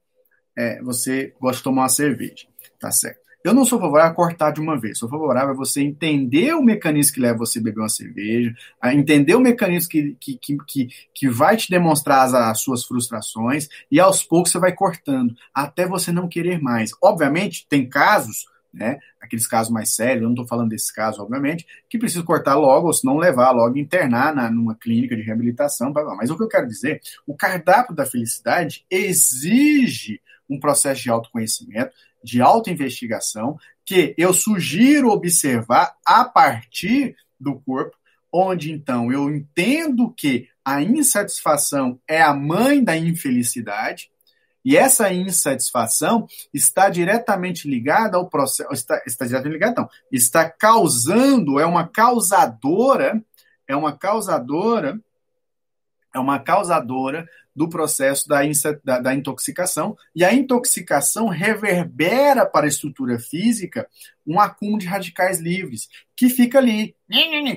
[0.56, 2.46] é, você gosta de tomar uma cerveja,
[2.78, 3.20] tá certo?
[3.42, 6.62] Eu não sou favorável a cortar de uma vez, sou favorável a você entender o
[6.62, 10.88] mecanismo que leva você a beber uma cerveja, a entender o mecanismo que, que, que,
[11.14, 15.86] que, vai te demonstrar as, as suas frustrações, e aos poucos você vai cortando, até
[15.86, 16.90] você não querer mais.
[17.02, 18.98] Obviamente, tem casos né?
[19.20, 22.86] Aqueles casos mais sérios, eu não estou falando desse caso, obviamente, que precisa cortar logo,
[22.86, 25.92] ou se não levar logo internar na, numa clínica de reabilitação.
[25.92, 26.16] Blá, blá.
[26.16, 31.92] Mas o que eu quero dizer, o cardápio da felicidade exige um processo de autoconhecimento,
[32.22, 37.96] de autoinvestigação, que eu sugiro observar a partir do corpo,
[38.32, 44.10] onde então eu entendo que a insatisfação é a mãe da infelicidade,
[44.64, 51.58] e essa insatisfação está diretamente ligada ao processo, está, está diretamente ligada, não, está causando,
[51.58, 53.22] é uma causadora,
[53.66, 55.00] é uma causadora,
[56.14, 58.40] é uma causadora do processo da,
[58.84, 63.88] da, da, intoxicação, e a intoxicação reverbera para a estrutura física
[64.26, 66.94] um acúmulo de radicais livres, que fica ali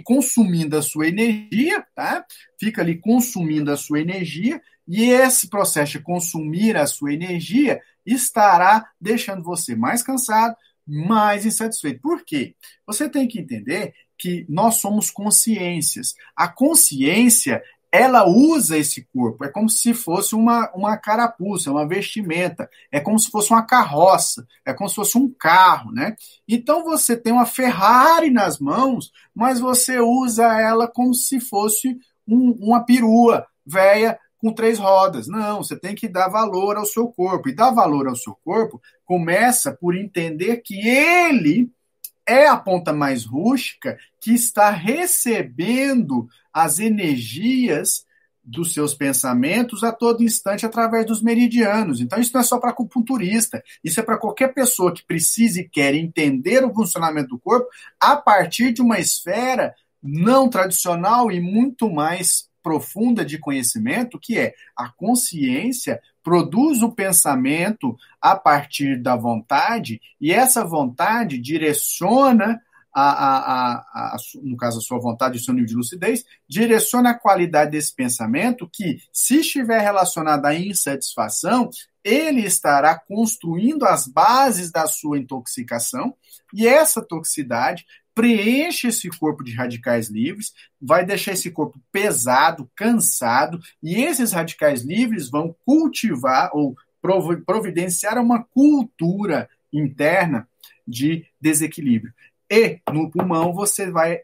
[0.03, 2.25] consumindo a sua energia, tá?
[2.59, 8.89] Fica ali consumindo a sua energia, e esse processo de consumir a sua energia estará
[8.99, 10.55] deixando você mais cansado,
[10.85, 12.01] mais insatisfeito.
[12.01, 12.55] Por quê?
[12.85, 16.13] Você tem que entender que nós somos consciências.
[16.35, 22.69] A consciência, ela usa esse corpo, é como se fosse uma, uma carapuça, uma vestimenta,
[22.91, 26.15] é como se fosse uma carroça, é como se fosse um carro, né?
[26.47, 32.51] Então você tem uma Ferrari nas mãos, mas você usa ela como se fosse um,
[32.59, 35.25] uma perua velha com três rodas.
[35.25, 37.47] Não, você tem que dar valor ao seu corpo.
[37.47, 41.71] E dar valor ao seu corpo começa por entender que ele
[42.27, 48.05] é a ponta mais rústica que está recebendo as energias
[48.43, 52.01] dos seus pensamentos a todo instante através dos meridianos.
[52.01, 55.69] Então, isso não é só para acupunturista, isso é para qualquer pessoa que precise e
[55.69, 61.89] quer entender o funcionamento do corpo a partir de uma esfera não tradicional e muito
[61.89, 70.01] mais profunda de conhecimento, que é a consciência produz o pensamento a partir da vontade,
[70.19, 72.61] e essa vontade direciona
[72.95, 77.17] a, a, a, no caso a sua vontade o seu nível de lucidez, direciona a
[77.17, 81.69] qualidade desse pensamento que, se estiver relacionado à insatisfação,
[82.03, 86.15] ele estará construindo as bases da sua intoxicação,
[86.53, 87.83] e essa toxicidade
[88.15, 94.83] preenche esse corpo de radicais livres, vai deixar esse corpo pesado, cansado, e esses radicais
[94.83, 96.75] livres vão cultivar ou
[97.45, 100.47] providenciar uma cultura interna
[100.87, 102.13] de desequilíbrio.
[102.49, 104.21] E no pulmão você vai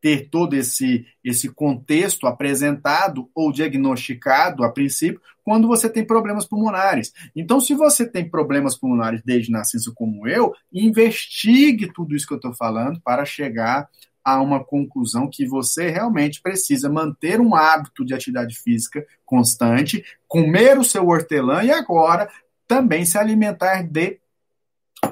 [0.00, 7.12] ter todo esse, esse contexto apresentado ou diagnosticado a princípio quando você tem problemas pulmonares.
[7.34, 12.38] Então, se você tem problemas pulmonares desde nascença como eu, investigue tudo isso que eu
[12.38, 13.88] estou falando para chegar
[14.22, 20.78] a uma conclusão que você realmente precisa manter um hábito de atividade física constante, comer
[20.78, 22.28] o seu hortelã e agora
[22.66, 24.20] também se alimentar de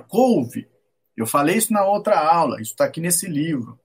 [0.06, 0.68] couve.
[1.16, 3.80] Eu falei isso na outra aula, isso está aqui nesse livro.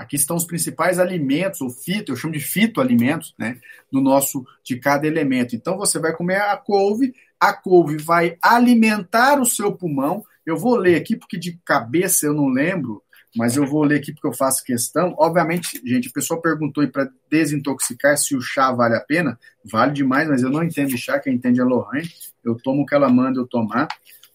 [0.00, 3.58] Aqui estão os principais alimentos, ou fito, eu chamo de fitoalimentos, né,
[3.92, 5.54] do nosso, de cada elemento.
[5.54, 10.24] Então você vai comer a couve, a couve vai alimentar o seu pulmão.
[10.46, 13.02] Eu vou ler aqui porque de cabeça eu não lembro,
[13.36, 15.14] mas eu vou ler aqui porque eu faço questão.
[15.18, 19.38] Obviamente, gente, a pessoa perguntou para desintoxicar se o chá vale a pena.
[19.70, 22.10] Vale demais, mas eu não entendo chá, quem entende é a.
[22.42, 23.86] Eu tomo o que ela manda eu tomar,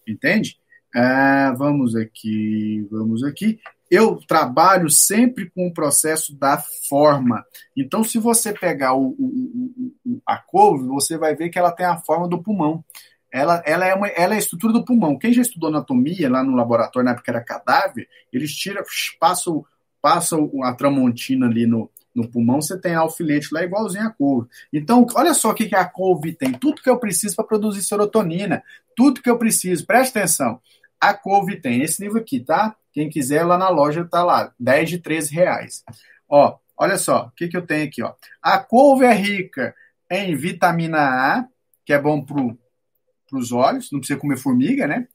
[0.06, 0.58] entende?
[0.94, 3.58] Ah, vamos aqui, vamos aqui
[3.90, 7.44] eu trabalho sempre com o processo da forma.
[7.76, 11.86] Então, se você pegar o, o, o, a couve, você vai ver que ela tem
[11.86, 12.84] a forma do pulmão.
[13.32, 15.18] Ela, ela, é uma, ela é a estrutura do pulmão.
[15.18, 18.82] Quem já estudou anatomia lá no laboratório, na época era cadáver, eles tiram,
[19.20, 19.64] passam,
[20.00, 24.48] passam a tramontina ali no, No pulmão você tem alfilete lá igualzinho a couve.
[24.72, 26.52] Então, olha só o que a couve tem.
[26.52, 28.62] Tudo que eu preciso para produzir serotonina.
[28.96, 29.86] Tudo que eu preciso.
[29.86, 30.60] Preste atenção.
[31.00, 32.74] A couve tem esse livro aqui, tá?
[32.96, 34.54] Quem quiser lá na loja tá lá.
[34.58, 35.84] 10 de 13 reais.
[36.26, 37.26] Ó, olha só.
[37.26, 38.14] O que, que eu tenho aqui, ó.
[38.40, 39.74] A couve é rica
[40.10, 41.46] em vitamina A,
[41.84, 43.92] que é bom para os olhos.
[43.92, 45.06] Não precisa comer formiga, né?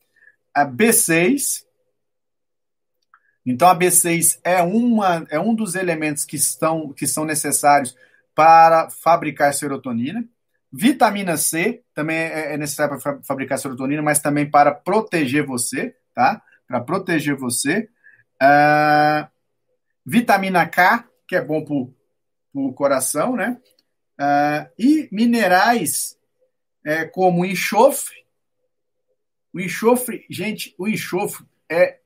[0.53, 1.65] A B6,
[3.43, 7.97] então a B6 é, uma, é um dos elementos que, estão, que são necessários
[8.35, 10.23] para fabricar serotonina.
[10.71, 16.43] Vitamina C também é, é necessária para fabricar serotonina, mas também para proteger você, tá?
[16.71, 17.89] Para proteger você.
[18.41, 19.27] Uh,
[20.05, 21.75] vitamina K, que é bom para
[22.53, 23.59] o coração, né?
[24.17, 26.17] Uh, e minerais
[26.85, 28.15] é, como enxofre.
[29.53, 31.99] O enxofre, gente, o enxofre é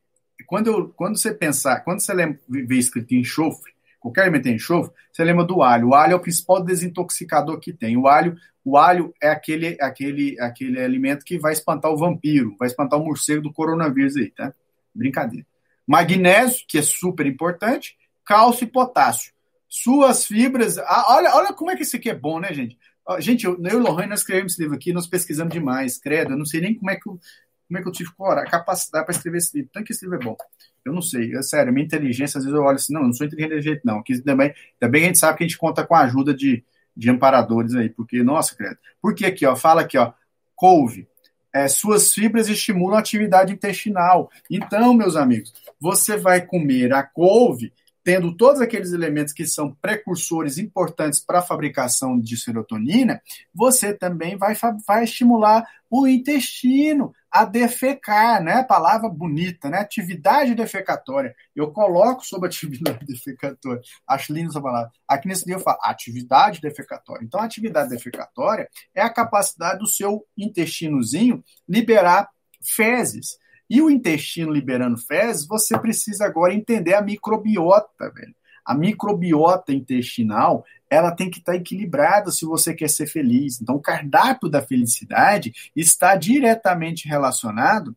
[0.47, 4.95] quando, eu, quando você pensar, quando você lembra, vê escrito enxofre, qualquer alimento tem enxofre,
[5.13, 5.89] você lembra do alho.
[5.89, 7.95] O alho é o principal desintoxicador que tem.
[7.97, 8.35] O alho,
[8.65, 13.05] o alho é aquele, aquele, aquele alimento que vai espantar o vampiro, vai espantar o
[13.05, 14.51] morcego do coronavírus aí, tá?
[14.93, 15.45] Brincadeira.
[15.85, 17.95] Magnésio, que é super importante,
[18.25, 19.31] cálcio e potássio.
[19.69, 20.79] Suas fibras.
[20.79, 22.75] Ah, olha, olha como é que isso aqui é bom, né, gente?
[23.19, 26.33] Gente, eu, eu e o Lohane, nós escrevemos esse livro aqui, nós pesquisamos demais, credo.
[26.33, 27.19] Eu não sei nem como é que eu,
[27.67, 29.69] como é que eu tive coragem, capacidade para escrever esse livro?
[29.71, 30.35] Tanto que esse livro é bom.
[30.83, 33.13] Eu não sei, é sério, minha inteligência, às vezes eu olho assim, não, eu não
[33.13, 34.01] sou inteligente de jeito, não.
[34.01, 36.63] Que também, também a gente sabe que a gente conta com a ajuda de,
[36.95, 38.77] de amparadores aí, porque, nossa, credo.
[39.01, 40.13] Porque aqui, ó, fala aqui, ó,
[40.55, 41.07] couve.
[41.53, 44.29] É, suas fibras estimulam a atividade intestinal.
[44.49, 47.71] Então, meus amigos, você vai comer a couve
[48.05, 53.19] tendo todos aqueles elementos que são precursores importantes para a fabricação de serotonina,
[53.51, 54.55] você também vai,
[54.87, 58.63] vai estimular o intestino a defecar, né?
[58.63, 59.79] Palavra bonita, né?
[59.79, 61.35] Atividade defecatória.
[61.53, 63.81] Eu coloco sobre atividade defecatória.
[64.07, 64.89] Acho linda essa palavra.
[65.05, 67.25] Aqui nesse livro eu falo atividade defecatória.
[67.25, 72.29] Então, atividade defecatória é a capacidade do seu intestinozinho liberar
[72.63, 73.37] fezes.
[73.69, 78.33] E o intestino liberando fezes, você precisa agora entender a microbiota, velho.
[78.65, 83.61] A microbiota intestinal, ela tem que estar tá equilibrada se você quer ser feliz.
[83.61, 87.95] Então, o cardápio da felicidade está diretamente relacionado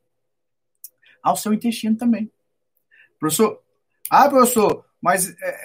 [1.22, 2.30] ao seu intestino também.
[3.18, 3.60] Professor,
[4.10, 5.58] ah, professor, mas é,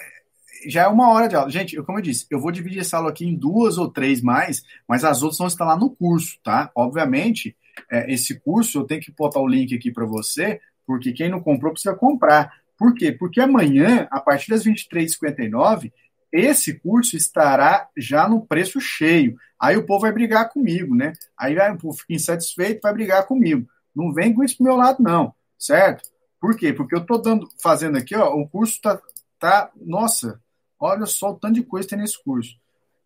[0.66, 1.50] já é uma hora de aula.
[1.50, 4.20] Gente, eu, como eu disse, eu vou dividir essa aula aqui em duas ou três
[4.20, 6.70] mais, mas as outras vão estar lá no curso, tá?
[6.74, 7.56] Obviamente,
[7.90, 11.40] é, esse curso, eu tenho que botar o link aqui para você, porque quem não
[11.40, 12.52] comprou precisa comprar.
[12.78, 13.12] Por quê?
[13.12, 15.92] Porque amanhã, a partir das 23h59,
[16.32, 19.36] esse curso estará já no preço cheio.
[19.60, 21.12] Aí o povo vai brigar comigo, né?
[21.38, 23.68] Aí vai, o povo fica insatisfeito, vai brigar comigo.
[23.94, 26.08] Não vem com isso pro meu lado, não, certo?
[26.40, 26.72] Por quê?
[26.72, 29.00] Porque eu estou dando, fazendo aqui, ó, o curso tá,
[29.38, 30.40] tá, nossa,
[30.78, 32.56] olha só o tanto de coisa tem nesse curso.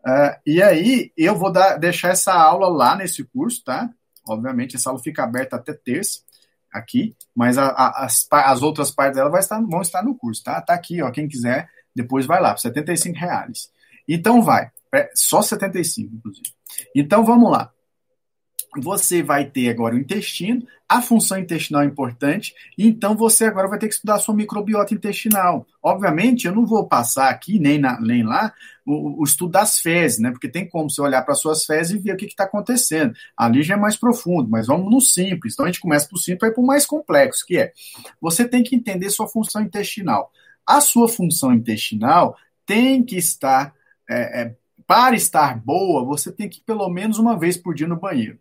[0.01, 3.91] Uh, e aí, eu vou dar, deixar essa aula lá nesse curso, tá?
[4.27, 6.21] Obviamente, essa aula fica aberta até terça
[6.73, 10.43] aqui, mas a, a, as, as outras partes dela vai estar, vão estar no curso,
[10.43, 10.61] tá?
[10.61, 11.11] Tá aqui, ó.
[11.11, 13.71] Quem quiser, depois vai lá, 75 reais.
[14.07, 16.49] Então vai, é só 75, inclusive.
[16.95, 17.73] Então vamos lá
[18.77, 23.79] você vai ter agora o intestino, a função intestinal é importante, então você agora vai
[23.79, 25.67] ter que estudar a sua microbiota intestinal.
[25.83, 28.53] Obviamente, eu não vou passar aqui, nem, na, nem lá,
[28.89, 30.31] o, o, estudo das fezes, né?
[30.31, 33.15] Porque tem como você olhar para suas fezes e ver o que está acontecendo.
[33.37, 35.53] Ali já é mais profundo, mas vamos no simples.
[35.53, 37.73] Então a gente começa por simples e vai para o mais complexo, que é
[38.21, 40.33] você tem que entender sua função intestinal.
[40.67, 43.75] A sua função intestinal tem que estar.
[44.09, 47.87] É, é, para estar boa, você tem que ir pelo menos uma vez por dia
[47.87, 48.39] no banheiro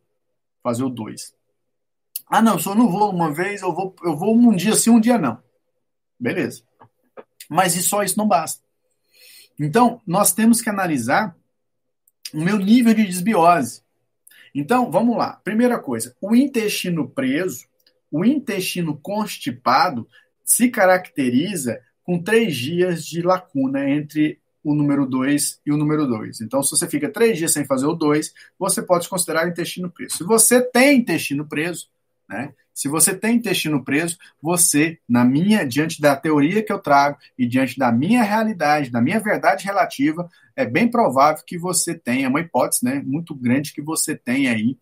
[0.64, 1.34] fazer o 2.
[2.30, 4.90] Ah, não, se eu não vou uma vez, eu vou, eu vou um dia sim,
[4.90, 5.42] um dia não.
[6.20, 6.64] Beleza.
[7.50, 8.67] Mas e só isso não basta.
[9.60, 11.36] Então, nós temos que analisar
[12.34, 13.82] o meu nível de desbiose.
[14.54, 15.34] Então, vamos lá.
[15.44, 17.66] Primeira coisa, o intestino preso,
[18.12, 20.08] o intestino constipado,
[20.44, 26.42] se caracteriza com três dias de lacuna entre o número 2 e o número 2.
[26.42, 30.18] Então, se você fica três dias sem fazer o 2, você pode considerar intestino preso.
[30.18, 31.88] Se você tem intestino preso,
[32.30, 32.54] né?
[32.78, 37.48] Se você tem intestino preso, você, na minha, diante da teoria que eu trago e
[37.48, 42.30] diante da minha realidade, da minha verdade relativa, é bem provável que você tenha, é
[42.30, 44.78] uma hipótese né, muito grande que você tenha aí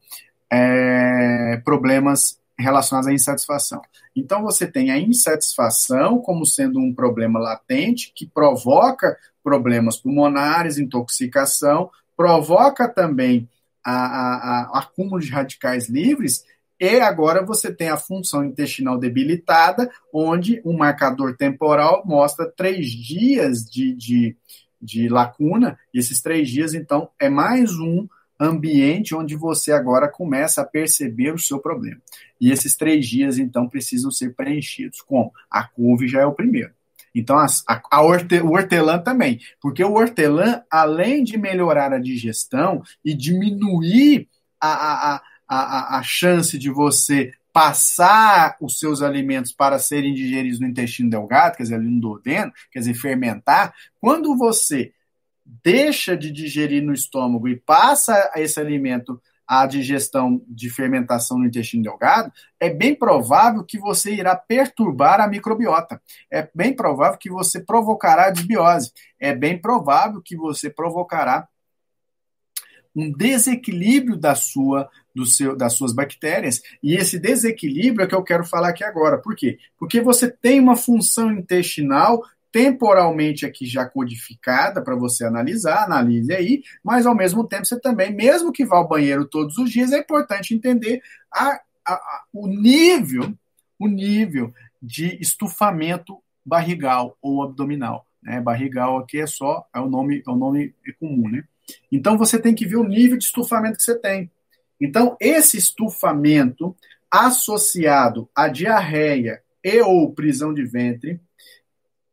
[0.51, 3.81] é, problemas relacionados à insatisfação.
[4.13, 11.89] Então, você tem a insatisfação como sendo um problema latente que provoca problemas pulmonares, intoxicação,
[12.17, 13.47] provoca também
[13.81, 16.43] a, a, a acúmulo de radicais livres
[16.79, 23.63] e agora você tem a função intestinal debilitada, onde um marcador temporal mostra três dias
[23.63, 24.37] de, de,
[24.81, 28.07] de lacuna, e esses três dias, então, é mais um
[28.39, 32.01] ambiente onde você agora começa a perceber o seu problema.
[32.39, 35.01] E esses três dias, então, precisam ser preenchidos.
[35.01, 35.31] Como?
[35.49, 36.71] A couve já é o primeiro.
[37.13, 37.47] Então, a,
[37.89, 39.39] a horte, o hortelã também.
[39.61, 44.27] Porque o hortelã, além de melhorar a digestão e diminuir
[44.59, 50.67] a, a, a, a, chance de você passar os seus alimentos para serem digeridos no
[50.67, 54.91] intestino delgado, quer dizer, ali no duodeno, quer dizer, fermentar, quando você
[55.63, 61.83] deixa de digerir no estômago e passa esse alimento à digestão de fermentação no intestino
[61.83, 66.01] delgado, é bem provável que você irá perturbar a microbiota.
[66.31, 68.91] É bem provável que você provocará desbiose.
[69.19, 71.47] É bem provável que você provocará
[72.95, 78.23] um desequilíbrio da sua, do seu, das suas bactérias, e esse desequilíbrio é que eu
[78.23, 79.17] quero falar aqui agora.
[79.17, 79.57] Por quê?
[79.77, 82.23] Porque você tem uma função intestinal
[82.55, 88.15] temporalmente aqui já codificada para você analisar, analise aí, mas ao mesmo tempo você também,
[88.15, 92.47] mesmo que vá ao banheiro todos os dias, é importante entender a, a, a, o
[92.47, 93.33] nível,
[93.77, 98.07] o nível de estufamento barrigal ou abdominal.
[98.23, 98.39] Né?
[98.39, 101.43] Barrigal aqui é só, é o nome, é o nome comum, né?
[101.91, 104.31] Então você tem que ver o nível de estufamento que você tem.
[104.79, 106.75] Então, esse estufamento
[107.09, 111.19] associado à diarreia e ou prisão de ventre,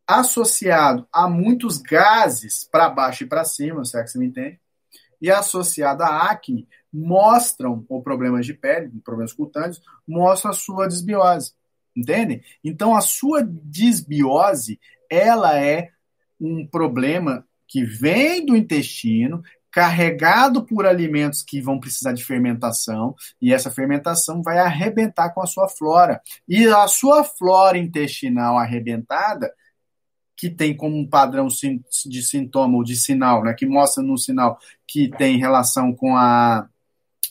[0.06, 4.60] associado a muitos gases para baixo e para cima, será que você me entende?
[5.20, 11.52] E associado à acne, mostram, ou problemas de pele, problemas cutâneos, mostram a sua desbiose.
[11.94, 12.42] Entende?
[12.64, 14.80] Então, a sua desbiose,
[15.10, 15.90] ela é
[16.40, 23.50] um problema que vem do intestino, carregado por alimentos que vão precisar de fermentação, e
[23.50, 26.20] essa fermentação vai arrebentar com a sua flora.
[26.46, 29.50] E a sua flora intestinal arrebentada,
[30.36, 34.58] que tem como um padrão de sintoma ou de sinal, né, que mostra no sinal
[34.86, 36.68] que tem relação com a,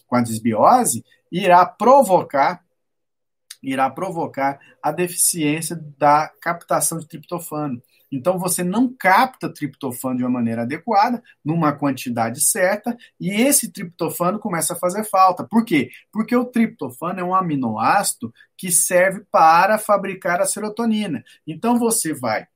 [0.08, 2.64] com a desbiose, irá provocar
[3.62, 7.80] irá provocar a deficiência da captação de triptofano.
[8.12, 14.38] Então você não capta triptofano de uma maneira adequada, numa quantidade certa, e esse triptofano
[14.38, 15.46] começa a fazer falta.
[15.46, 15.90] Por quê?
[16.12, 21.24] Porque o triptofano é um aminoácido que serve para fabricar a serotonina.
[21.48, 22.48] Então você vai,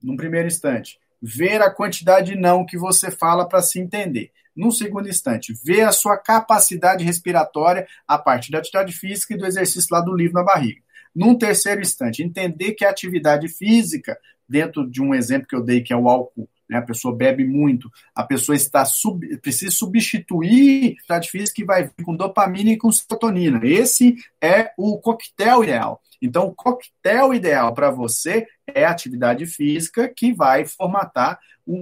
[0.00, 4.30] num primeiro instante, ver a quantidade de não que você fala para se entender.
[4.54, 9.46] Num segundo instante, ver a sua capacidade respiratória a partir da atividade física e do
[9.46, 10.82] exercício lá do livro na barriga.
[11.14, 15.82] Num terceiro instante, entender que a atividade física dentro de um exemplo que eu dei,
[15.82, 20.96] que é o álcool, né, a pessoa bebe muito, a pessoa está sub, precisa substituir
[21.08, 23.60] a atividade física que vai vir com dopamina e com serotonina.
[23.62, 26.00] Esse é o coquetel ideal.
[26.20, 31.76] Então, o coquetel ideal para você é a atividade física que vai formatar o,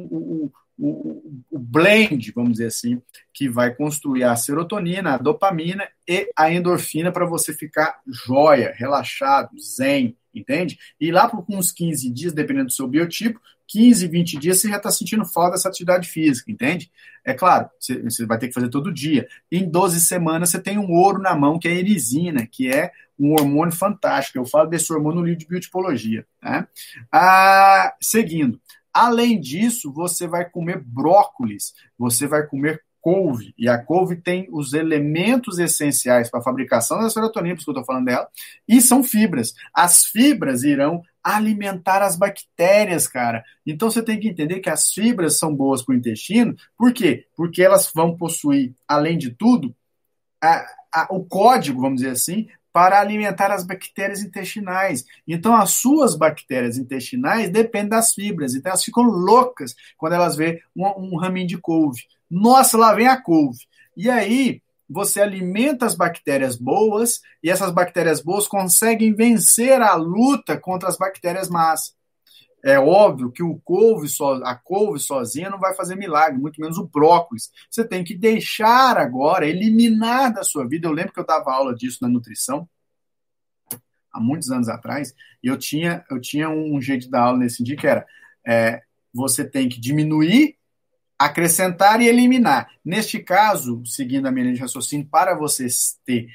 [0.47, 3.01] o, o, o, blend, vamos dizer assim,
[3.35, 9.51] que vai construir a serotonina, a dopamina e a endorfina para você ficar joia, relaxado,
[9.61, 10.79] zen, entende?
[10.99, 14.79] E lá por uns 15 dias, dependendo do seu biotipo, 15, 20 dias você já
[14.79, 16.91] está sentindo falta dessa atividade física, entende?
[17.25, 19.29] É claro, você, vai ter que fazer todo dia.
[19.53, 22.91] Em 12 semanas você tem um ouro na mão, que é a erisina, que é
[23.19, 24.39] um hormônio fantástico.
[24.39, 26.27] Eu falo desse hormônio no livro de biotipologia.
[26.43, 26.67] Né?
[27.13, 28.61] Ah, seguindo.
[28.93, 34.73] Além disso, você vai comer brócolis, você vai comer couve, e a couve tem os
[34.75, 38.29] elementos essenciais para a fabricação da serotonina, por isso que eu estou falando dela,
[38.69, 39.55] e são fibras.
[39.73, 43.43] As fibras irão alimentar as bactérias, cara.
[43.67, 47.27] Então você tem que entender que as fibras são boas para o intestino, por quê?
[47.37, 49.75] Porque elas vão possuir, além de tudo,
[50.43, 55.05] a, a, o código, vamos dizer assim, para alimentar as bactérias intestinais.
[55.27, 58.55] Então, as suas bactérias intestinais dependem das fibras.
[58.55, 62.03] Então, elas ficam loucas quando elas vê um, um raminho de couve.
[62.31, 63.59] Nossa, lá vem a couve.
[63.97, 70.59] E aí, você alimenta as bactérias boas e essas bactérias boas conseguem vencer a luta
[70.59, 71.95] contra as bactérias más.
[72.63, 76.77] É óbvio que o couve so, a couve sozinha não vai fazer milagre, muito menos
[76.79, 77.51] o brócolis.
[77.71, 80.87] Você tem que deixar agora, eliminar da sua vida.
[80.87, 82.69] Eu lembro que eu dava aula disso na nutrição
[84.13, 87.63] há muitos anos atrás, e eu tinha, eu tinha um jeito de dar aula nesse
[87.63, 88.05] dia que era
[88.45, 88.83] é,
[89.15, 90.57] você tem que diminuir
[91.21, 92.71] acrescentar e eliminar.
[92.83, 95.67] Neste caso, seguindo a minha linha de raciocínio, para você
[96.03, 96.29] ter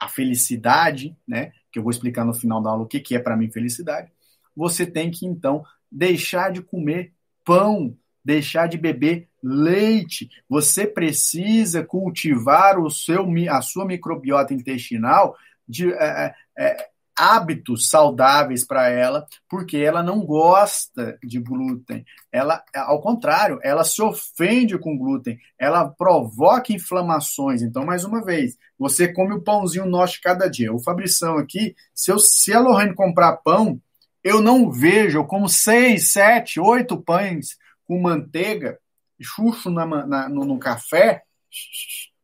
[0.00, 3.18] a felicidade, né, que eu vou explicar no final da aula o que, que é
[3.18, 4.10] para mim felicidade,
[4.56, 7.12] você tem que então deixar de comer
[7.44, 10.28] pão, deixar de beber leite.
[10.48, 15.36] Você precisa cultivar o seu, a sua microbiota intestinal
[15.68, 16.88] de, é, é, é
[17.18, 22.04] hábitos saudáveis para ela, porque ela não gosta de glúten.
[22.30, 27.62] Ela, ao contrário, ela se ofende com glúten, ela provoca inflamações.
[27.62, 30.74] Então, mais uma vez, você come o pãozinho nosso cada dia.
[30.74, 33.80] O Fabrição aqui, se, eu, se a Lorraine comprar pão,
[34.26, 38.76] eu não vejo, eu como seis, sete, oito pães com manteiga,
[39.22, 41.22] chucho na, na, no, no café,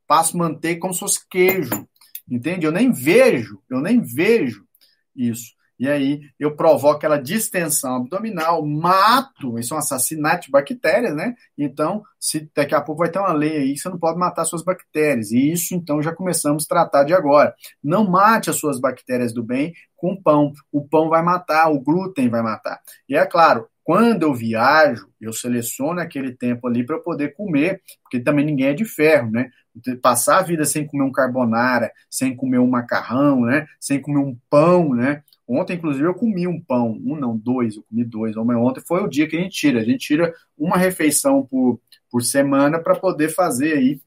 [0.05, 1.89] passo manteiga como se fosse queijo.
[2.29, 2.67] Entende?
[2.67, 4.67] Eu nem vejo, eu nem vejo
[5.15, 5.53] isso.
[5.83, 11.35] E aí eu provoco aquela distensão abdominal, mato, isso é um assassinato de bactérias, né?
[11.59, 14.63] Então, se daqui a pouco vai ter uma lei aí, você não pode matar suas
[14.63, 15.33] bactérias.
[15.33, 17.53] E isso, então, já começamos a tratar de agora.
[17.83, 20.53] Não mate as suas bactérias do bem com pão.
[20.71, 22.79] O pão vai matar, o glúten vai matar.
[23.09, 28.21] E é claro, quando eu viajo, eu seleciono aquele tempo ali para poder comer, porque
[28.21, 29.51] também ninguém é de ferro, né?
[30.01, 33.67] Passar a vida sem comer um carbonara, sem comer um macarrão, né?
[33.81, 35.25] Sem comer um pão, né?
[35.47, 38.37] Ontem, inclusive, eu comi um pão, um não, dois, eu comi dois.
[38.37, 39.81] Ontem foi o dia que a gente tira.
[39.81, 41.81] A gente tira uma refeição por,
[42.11, 44.01] por semana para poder fazer aí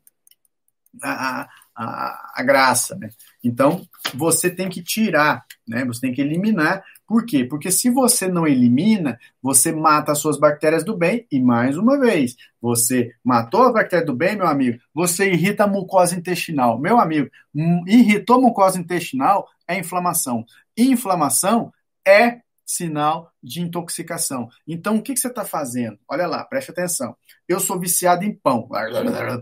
[1.03, 3.09] a, a, a graça, né?
[3.43, 5.83] Então, você tem que tirar, né?
[5.85, 7.43] Você tem que eliminar por quê?
[7.43, 11.99] Porque se você não elimina, você mata as suas bactérias do bem e, mais uma
[11.99, 16.79] vez, você matou a bactéria do bem, meu amigo, você irrita a mucosa intestinal.
[16.79, 20.45] Meu amigo, hum, irritou a mucosa intestinal é inflamação.
[20.77, 21.71] Inflamação
[22.07, 24.49] é sinal de intoxicação.
[24.67, 25.99] Então, o que, que você está fazendo?
[26.09, 27.15] Olha lá, preste atenção.
[27.47, 28.67] Eu sou viciado em pão.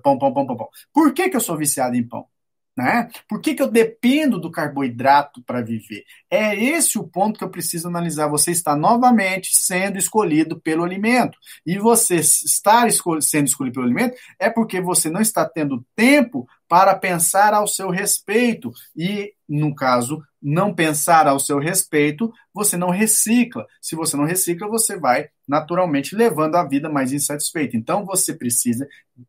[0.04, 0.70] Pão, pão, pão, pão, pão.
[0.92, 2.28] Por que, que eu sou viciado em pão?
[2.76, 3.08] Né?
[3.30, 6.04] Por que, que eu dependo do carboidrato para viver?
[6.28, 8.28] É esse o ponto que eu preciso analisar.
[8.28, 11.38] Você está novamente sendo escolhido pelo alimento.
[11.66, 16.48] E você estar escol sendo escolhido pelo alimento é porque você não está tendo tempo
[16.74, 18.72] para pensar ao seu respeito.
[18.98, 23.68] E, no caso, não pensar ao seu respeito, você não recicla.
[23.80, 27.78] Se você não recicla, você vai naturalmente levando a vida mais insatisfeita.
[27.78, 28.88] Então você precisa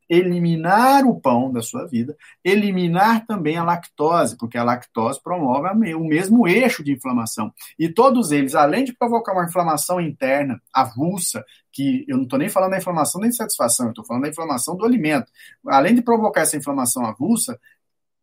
[0.08, 6.04] eliminar o pão da sua vida, eliminar também a lactose, porque a lactose promove o
[6.04, 7.52] mesmo eixo de inflamação.
[7.78, 11.44] E todos eles, além de provocar uma inflamação interna avulsa,
[11.74, 14.84] que eu não estou nem falando da inflamação da insatisfação, estou falando da inflamação do
[14.84, 15.30] alimento.
[15.66, 17.58] Além de provocar essa inflamação avulsa,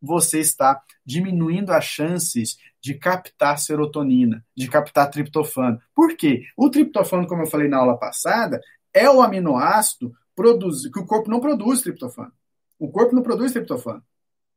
[0.00, 5.78] você está diminuindo as chances de captar serotonina, de captar triptofano.
[5.94, 6.44] Por quê?
[6.56, 8.58] O triptofano, como eu falei na aula passada,
[8.92, 12.32] é o aminoácido produz, que o corpo não produz triptofano.
[12.78, 14.02] O corpo não produz triptofano.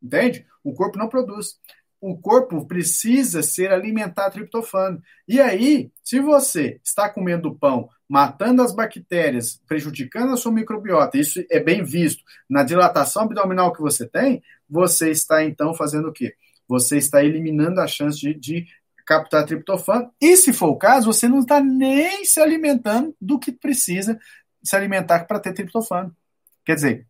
[0.02, 0.48] Entende?
[0.64, 1.60] O corpo não produz.
[2.00, 5.02] O corpo precisa ser alimentado a triptofano.
[5.28, 11.43] E aí, se você está comendo pão, matando as bactérias, prejudicando a sua microbiota, isso
[11.49, 16.36] é bem visto na dilatação abdominal que você tem, você está então fazendo o quê?
[16.68, 18.68] Você está eliminando a chance de, de
[19.06, 20.12] captar triptofano.
[20.20, 24.20] E se for o caso, você não está nem se alimentando do que precisa
[24.64, 26.16] se alimentar para ter triptofano.
[26.64, 27.08] Quer dizer,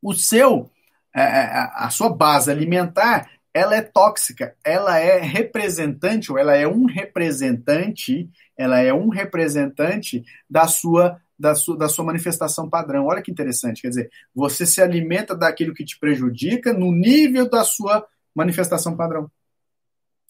[0.00, 0.70] o seu,
[1.14, 6.66] é, é, a sua base alimentar, ela é tóxica, ela é representante, ou ela é
[6.66, 13.06] um representante, ela é um representante da sua da sua, da sua manifestação padrão.
[13.06, 17.64] Olha que interessante, quer dizer, você se alimenta daquilo que te prejudica no nível da
[17.64, 19.28] sua manifestação padrão.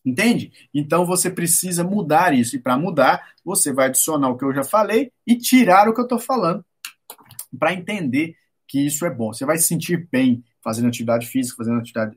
[0.05, 0.53] Entende?
[0.75, 2.57] Então você precisa mudar isso.
[2.57, 6.01] E para mudar, você vai adicionar o que eu já falei e tirar o que
[6.01, 6.65] eu estou falando
[7.59, 8.35] para entender
[8.67, 9.33] que isso é bom.
[9.33, 12.17] Você vai se sentir bem fazendo atividade física, fazendo atividade,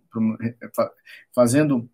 [1.33, 1.89] fazendo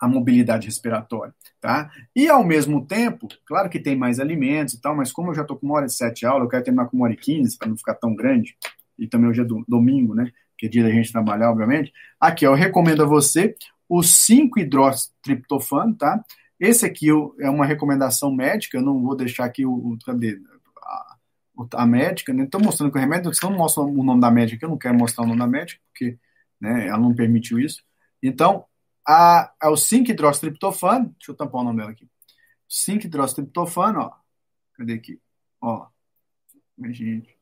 [0.00, 1.90] a mobilidade respiratória, tá?
[2.14, 5.42] E ao mesmo tempo, claro que tem mais alimentos e tal, mas como eu já
[5.42, 7.56] estou com uma hora e sete aulas, eu quero terminar com uma hora e quinze
[7.56, 8.56] para não ficar tão grande.
[8.98, 10.30] E também hoje é do, domingo, né?
[10.58, 11.92] Que é dia da gente trabalhar, obviamente.
[12.20, 13.56] Aqui, eu recomendo a você
[13.88, 16.22] o 5-hidrotriptofano, tá?
[16.58, 17.08] Esse aqui
[17.40, 20.38] é uma recomendação médica, eu não vou deixar aqui o, o cadê?
[21.74, 22.44] A, médica, né?
[22.44, 24.96] Estou mostrando que o remédio, se não mostra o nome da médica, eu não quero
[24.96, 26.18] mostrar o nome da médica, porque
[26.60, 27.82] né, ela não permitiu isso.
[28.22, 28.64] Então,
[29.06, 32.08] a, a, o 5-hidrostriptofano, deixa eu tampar o nome dela aqui.
[32.68, 34.12] 5-hidrostriptofano, ó.
[34.76, 35.20] Cadê aqui?
[35.60, 35.86] Ó.
[36.90, 37.36] Gente.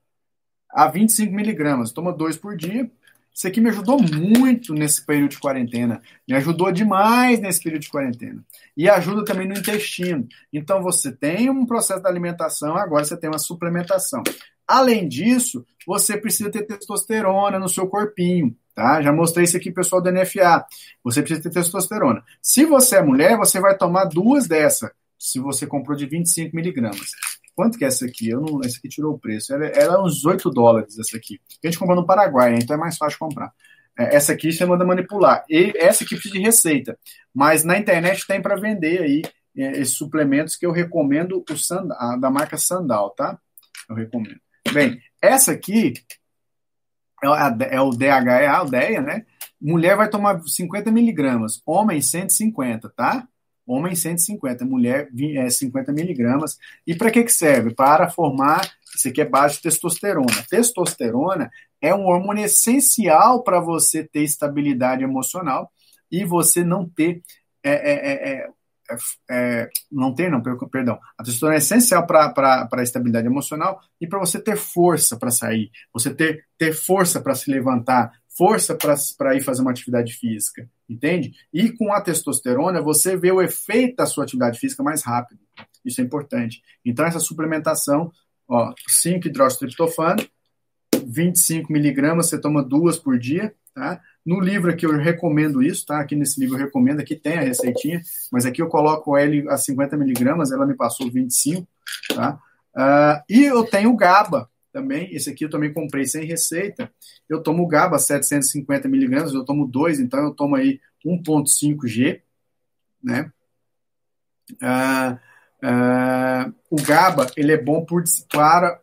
[0.71, 1.93] A 25 miligramas.
[1.93, 2.91] Toma dois por dia.
[3.35, 6.03] Isso aqui me ajudou muito nesse período de quarentena.
[6.29, 8.45] Me ajudou demais nesse período de quarentena.
[8.77, 10.27] E ajuda também no intestino.
[10.53, 14.23] Então você tem um processo de alimentação, agora você tem uma suplementação.
[14.67, 18.57] Além disso, você precisa ter testosterona no seu corpinho.
[18.75, 19.03] Tá?
[19.03, 20.65] Já mostrei isso aqui, pessoal do NFA.
[21.05, 22.23] Você precisa ter testosterona.
[22.41, 24.93] Se você é mulher, você vai tomar duas dessa.
[25.19, 27.11] Se você comprou de 25 miligramas.
[27.55, 28.31] Quanto que é essa aqui?
[28.31, 29.55] Eu não, essa aqui tirou o preço.
[29.55, 31.41] Ela, é uns 8 dólares, essa aqui.
[31.63, 33.53] A gente comprou no Paraguai, então é mais fácil comprar.
[33.99, 35.45] É, essa aqui você manda manipular.
[35.49, 36.99] E essa aqui precisa de receita.
[37.35, 39.23] Mas na internet tem para vender aí
[39.57, 43.39] é, esses suplementos que eu recomendo o Sandal, da marca Sandal, tá?
[43.89, 44.41] Eu recomendo.
[44.73, 45.93] Bem, essa aqui
[47.23, 49.27] é, é o DHA, o DEA, né?
[49.61, 53.29] Mulher vai tomar 50 miligramas, homem 150, tá?
[53.67, 55.09] Homem 150, mulher
[55.51, 56.59] 50 miligramas.
[56.87, 57.75] E para que, que serve?
[57.75, 60.45] Para formar, isso aqui é base de testosterona.
[60.49, 65.71] Testosterona é um hormônio essencial para você ter estabilidade emocional
[66.11, 67.23] e você não ter
[67.65, 68.49] é, é, é,
[69.31, 70.99] é, não ter, não, perdão.
[71.17, 75.71] A testosterona é essencial para a estabilidade emocional e para você ter força para sair,
[75.93, 78.77] você ter, ter força para se levantar, força
[79.17, 81.33] para ir fazer uma atividade física, entende?
[81.53, 85.41] E com a testosterona, você vê o efeito da sua atividade física mais rápido.
[85.85, 86.63] Isso é importante.
[86.85, 88.11] Então, essa suplementação,
[88.49, 90.25] ó, 5 hidroxitriptofano,
[91.05, 94.01] 25 miligramas, você toma duas por dia, tá?
[94.25, 96.01] No livro aqui eu recomendo isso, tá?
[96.01, 98.01] Aqui nesse livro eu recomendo, aqui tem a receitinha,
[98.31, 101.67] mas aqui eu coloco L a 50 miligramas, ela me passou 25,
[102.15, 102.39] tá?
[102.75, 106.91] Uh, e eu tenho GABA também, esse aqui eu também comprei sem receita.
[107.29, 112.23] Eu tomo GABA 750 miligramas, eu tomo dois, então eu tomo aí 1.5 G,
[113.03, 113.31] né?
[114.55, 115.15] Uh,
[115.65, 118.81] uh, o GABA ele é bom por, para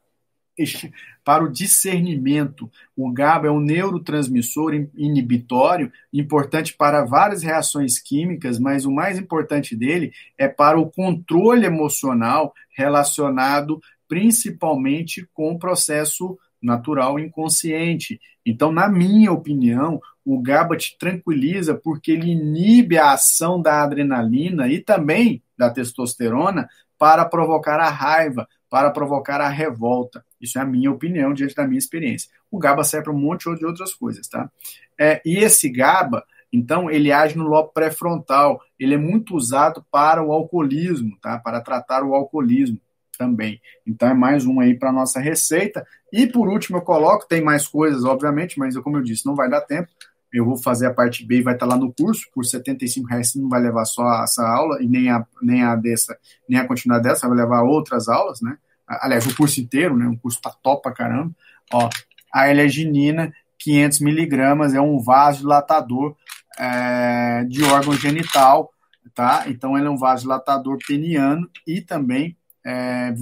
[1.24, 2.70] para o discernimento.
[2.98, 9.76] O GABA é um neurotransmissor inibitório, importante para várias reações químicas, mas o mais importante
[9.76, 13.80] dele é para o controle emocional relacionado
[14.10, 18.20] principalmente com o processo natural inconsciente.
[18.46, 24.68] Então, na minha opinião, o GABA te tranquiliza porque ele inibe a ação da adrenalina
[24.68, 26.68] e também da testosterona
[26.98, 30.26] para provocar a raiva, para provocar a revolta.
[30.42, 32.30] Isso é a minha opinião diante da minha experiência.
[32.52, 34.52] O GABA serve para um monte de outras coisas, tá?
[35.00, 38.60] É, e esse GABA, então, ele age no lobo pré-frontal.
[38.78, 41.38] Ele é muito usado para o alcoolismo, tá?
[41.38, 42.80] Para tratar o alcoolismo
[43.20, 43.62] também.
[43.86, 45.86] Então, é mais um aí para nossa receita.
[46.12, 49.50] E por último, eu coloco, tem mais coisas, obviamente, mas como eu disse, não vai
[49.50, 49.90] dar tempo.
[50.32, 52.28] Eu vou fazer a parte B e vai estar lá no curso.
[52.34, 52.62] Por R$
[53.10, 56.18] reais você não vai levar só essa aula e nem a, nem a dessa,
[56.48, 58.58] nem a continuar dessa, vai levar outras aulas, né?
[58.90, 60.08] aliás, o curso inteiro, né?
[60.08, 61.32] Um curso tá top pra caramba.
[61.72, 61.90] Ó,
[62.34, 66.16] a L-arginina, 500 miligramas, é um vasodilatador
[66.58, 68.72] é, de órgão genital,
[69.14, 69.44] tá?
[69.48, 72.36] Então, ele é um vasodilatador peniano e também
[72.70, 73.16] é,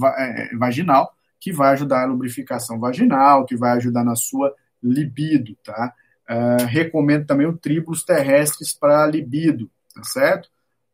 [0.52, 5.94] é, vaginal, que vai ajudar a lubrificação vaginal, que vai ajudar na sua libido, tá?
[6.28, 10.48] É, recomendo também o tribulus terrestres para libido, tá certo?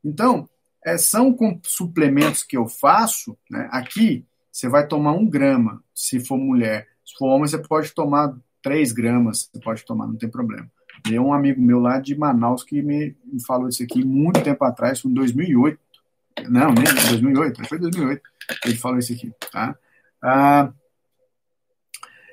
[0.05, 0.49] Então,
[0.85, 3.69] é, são suplementos que eu faço, né?
[3.73, 6.87] Aqui, você vai tomar um grama, se for mulher.
[7.05, 10.71] Se for homem, você pode tomar três gramas, você pode tomar, não tem problema.
[11.03, 13.17] Tem um amigo meu lá de Manaus que me,
[13.47, 15.79] falou isso aqui muito tempo atrás, em 2008.
[16.49, 18.35] Não, nem 2008, foi 2008
[18.65, 19.77] ele falou isso aqui, tá?
[20.23, 20.73] Ah,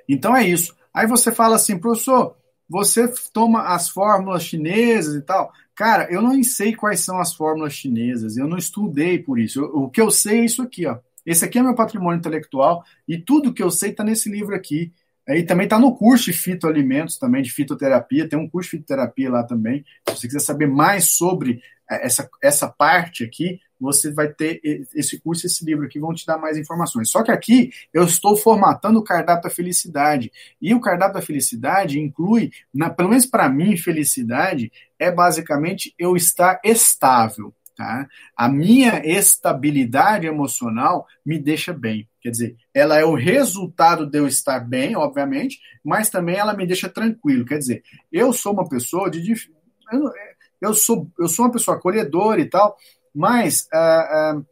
[0.07, 0.76] então é isso.
[0.94, 2.36] Aí você fala assim, professor,
[2.68, 5.52] você toma as fórmulas chinesas e tal.
[5.76, 9.60] Cara, eu não sei quais são as fórmulas chinesas, eu não estudei por isso.
[9.60, 10.98] Eu, o que eu sei é isso aqui, ó.
[11.26, 14.91] Esse aqui é meu patrimônio intelectual e tudo que eu sei está nesse livro aqui.
[15.28, 18.78] É, e também está no curso de fitoalimentos, também de fitoterapia, tem um curso de
[18.78, 19.86] fitoterapia lá também.
[20.10, 24.61] Se você quiser saber mais sobre é, essa, essa parte aqui, você vai ter
[24.93, 27.09] esse curso, esse livro aqui, vão te dar mais informações.
[27.09, 30.31] Só que aqui eu estou formatando o cardápio da felicidade.
[30.61, 36.15] E o cardápio da felicidade inclui, na, pelo menos para mim, felicidade é basicamente eu
[36.15, 37.51] estar estável.
[37.75, 38.07] Tá?
[38.37, 42.07] A minha estabilidade emocional me deixa bem.
[42.21, 46.67] Quer dizer, ela é o resultado de eu estar bem, obviamente, mas também ela me
[46.67, 47.43] deixa tranquilo.
[47.43, 49.33] Quer dizer, eu sou uma pessoa de.
[50.61, 52.77] Eu sou, eu sou uma pessoa acolhedora e tal,
[53.13, 54.45] mas uh, uh,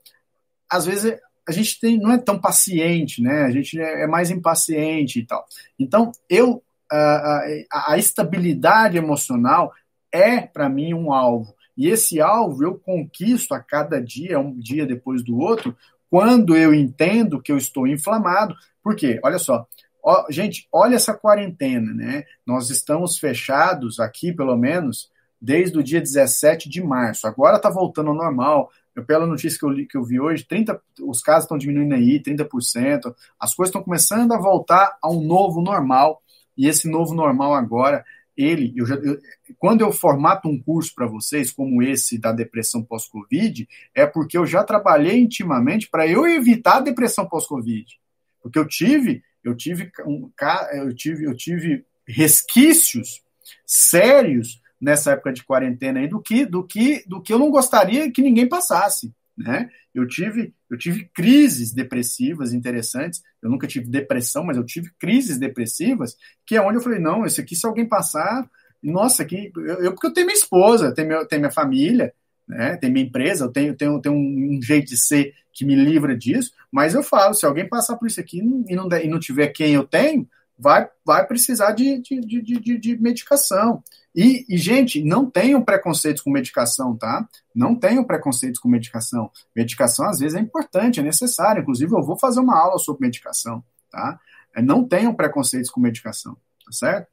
[0.69, 1.17] às vezes
[1.47, 3.43] a gente tem, não é tão paciente, né?
[3.43, 5.45] A gente é, é mais impaciente e tal.
[5.79, 6.61] Então, eu
[6.91, 9.71] uh, a, a estabilidade emocional
[10.11, 11.53] é para mim um alvo.
[11.77, 15.75] E esse alvo eu conquisto a cada dia, um dia depois do outro,
[16.09, 18.55] quando eu entendo que eu estou inflamado.
[18.83, 19.19] Por quê?
[19.23, 19.65] Olha só.
[20.03, 22.23] Ó, gente, olha essa quarentena, né?
[22.45, 25.09] Nós estamos fechados aqui, pelo menos,
[25.41, 27.27] desde o dia 17 de março.
[27.27, 28.71] Agora está voltando ao normal.
[28.95, 31.95] Eu, pela notícia que eu, li, que eu vi hoje, 30, os casos estão diminuindo
[31.95, 33.13] aí, 30%.
[33.39, 36.21] As coisas estão começando a voltar a um novo normal.
[36.57, 38.03] E esse novo normal agora
[38.39, 39.19] ele, eu já, eu,
[39.57, 44.45] quando eu formato um curso para vocês, como esse da depressão pós-Covid, é porque eu
[44.45, 47.99] já trabalhei intimamente para eu evitar a depressão pós-Covid.
[48.41, 50.31] Porque eu tive, eu tive, um,
[50.71, 53.21] eu tive, eu tive resquícios
[53.65, 58.11] sérios nessa época de quarentena aí do que do que do que eu não gostaria
[58.11, 59.69] que ninguém passasse, né?
[59.93, 63.21] Eu tive eu tive crises depressivas interessantes.
[63.41, 66.15] Eu nunca tive depressão, mas eu tive crises depressivas,
[66.45, 68.47] que é onde eu falei não, esse aqui se alguém passar,
[68.81, 72.13] nossa, aqui eu, eu porque eu tenho minha esposa, tenho, meu, tenho minha família,
[72.47, 72.77] né?
[72.77, 76.51] Tem minha empresa, eu tenho, tenho, tenho um jeito de ser que me livra disso,
[76.71, 79.73] mas eu falo, se alguém passar por isso aqui e não, e não tiver quem
[79.73, 80.27] eu tenho,
[80.59, 83.81] vai, vai precisar de, de, de, de, de medicação.
[84.13, 87.27] E, e, gente, não tenham preconceitos com medicação, tá?
[87.55, 89.31] Não tenham preconceitos com medicação.
[89.55, 91.61] Medicação, às vezes, é importante, é necessário.
[91.61, 94.19] Inclusive, eu vou fazer uma aula sobre medicação, tá?
[94.55, 97.07] É, não tenham preconceitos com medicação, tá certo?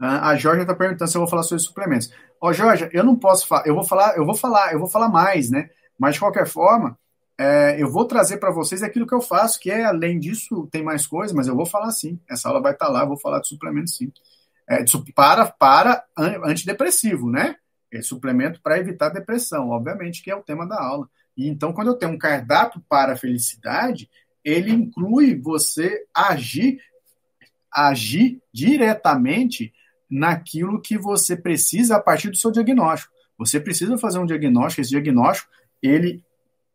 [0.00, 2.12] A Jorge está perguntando se eu vou falar sobre suplementos.
[2.40, 5.08] Ó, Jorge, eu não posso falar, eu vou falar, eu vou falar, eu vou falar
[5.08, 5.70] mais, né?
[5.98, 6.98] Mas de qualquer forma,
[7.38, 10.82] é, eu vou trazer para vocês aquilo que eu faço, que é além disso, tem
[10.82, 12.18] mais coisas, mas eu vou falar sim.
[12.30, 14.12] Essa aula vai estar tá lá, eu vou falar de suplementos sim.
[14.68, 14.84] É,
[15.14, 16.04] para, para
[16.44, 17.56] antidepressivo, né?
[17.92, 21.08] É suplemento para evitar depressão, obviamente, que é o tema da aula.
[21.36, 24.08] E então, quando eu tenho um cardápio para a felicidade,
[24.44, 26.80] ele inclui você agir,
[27.70, 29.72] agir diretamente
[30.10, 33.12] naquilo que você precisa a partir do seu diagnóstico.
[33.36, 35.50] Você precisa fazer um diagnóstico, esse diagnóstico,
[35.82, 36.23] ele,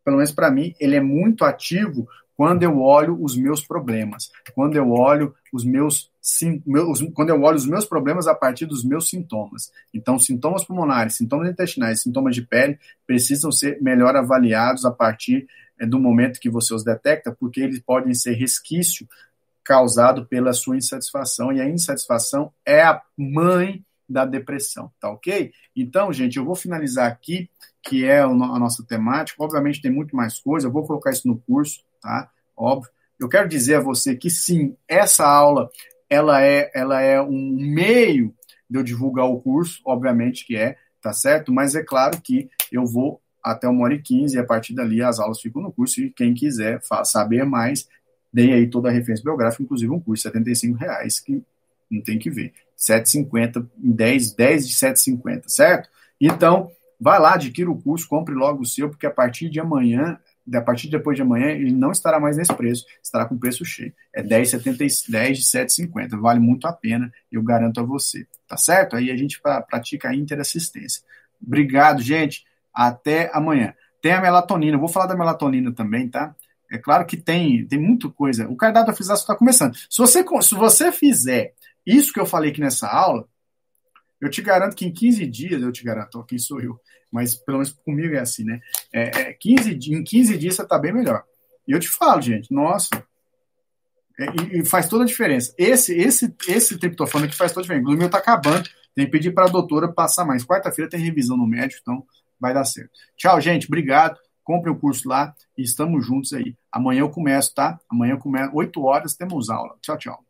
[0.04, 2.08] pelo menos para mim, ele é muito ativo
[2.40, 7.42] quando eu olho os meus problemas, quando eu olho os meus, sim, meus, quando eu
[7.42, 9.70] olho os meus problemas a partir dos meus sintomas.
[9.92, 15.46] Então, sintomas pulmonares, sintomas intestinais, sintomas de pele precisam ser melhor avaliados a partir
[15.78, 19.06] é, do momento que você os detecta, porque eles podem ser resquício
[19.62, 25.52] causado pela sua insatisfação, e a insatisfação é a mãe da depressão, tá ok?
[25.76, 27.48] Então, gente, eu vou finalizar aqui,
[27.82, 29.42] que é a nossa temática.
[29.42, 32.30] Obviamente tem muito mais coisa, eu vou colocar isso no curso, tá?
[32.56, 32.90] Óbvio.
[33.18, 35.70] Eu quero dizer a você que sim, essa aula
[36.08, 38.34] ela é, ela é um meio
[38.68, 41.52] de eu divulgar o curso, obviamente que é, tá certo?
[41.52, 45.02] Mas é claro que eu vou até uma hora e quinze, e a partir dali
[45.02, 47.88] as aulas ficam no curso, e quem quiser saber mais,
[48.32, 51.42] Dei aí toda a referência biográfica, inclusive um curso, 75 reais, que
[51.90, 52.52] não tem que ver.
[52.78, 55.88] 7,50, 10, 10 de 7,50, certo?
[56.20, 56.70] Então,
[57.00, 60.18] vai lá, adquira o curso, compre logo o seu, porque a partir de amanhã,
[60.52, 63.64] a partir de depois de amanhã, ele não estará mais nesse preço, estará com preço
[63.64, 63.92] cheio.
[64.12, 68.96] É 10,70, 10 de 7,50, vale muito a pena, eu garanto a você, tá certo?
[68.96, 71.02] Aí a gente pratica a interassistência.
[71.44, 72.44] Obrigado, gente.
[72.72, 73.74] Até amanhã.
[74.02, 76.34] Tem a melatonina, eu vou falar da melatonina também, tá?
[76.70, 78.48] É claro que tem, tem muita coisa.
[78.48, 79.74] O cardápio da está começando.
[79.74, 81.52] Se você, se você fizer
[81.84, 83.26] isso que eu falei aqui nessa aula,
[84.20, 86.78] eu te garanto que em 15 dias, eu te garanto, ó, quem sou eu,
[87.10, 88.60] mas pelo menos comigo é assim, né?
[88.92, 91.24] É, é 15, em 15 dias você está bem melhor.
[91.66, 92.90] E eu te falo, gente, nossa,
[94.18, 95.54] é, e, faz toda a diferença.
[95.56, 97.88] Esse esse esse triptofano aqui faz toda a diferença.
[97.88, 100.44] O meu está acabando, tem que pedir para a doutora passar mais.
[100.44, 102.04] Quarta-feira tem revisão no médico, então
[102.38, 102.90] vai dar certo.
[103.16, 104.18] Tchau, gente, obrigado
[104.50, 106.56] compre o curso lá e estamos juntos aí.
[106.72, 107.78] Amanhã eu começo, tá?
[107.88, 109.76] Amanhã eu começo, 8 horas temos aula.
[109.80, 110.29] Tchau, tchau.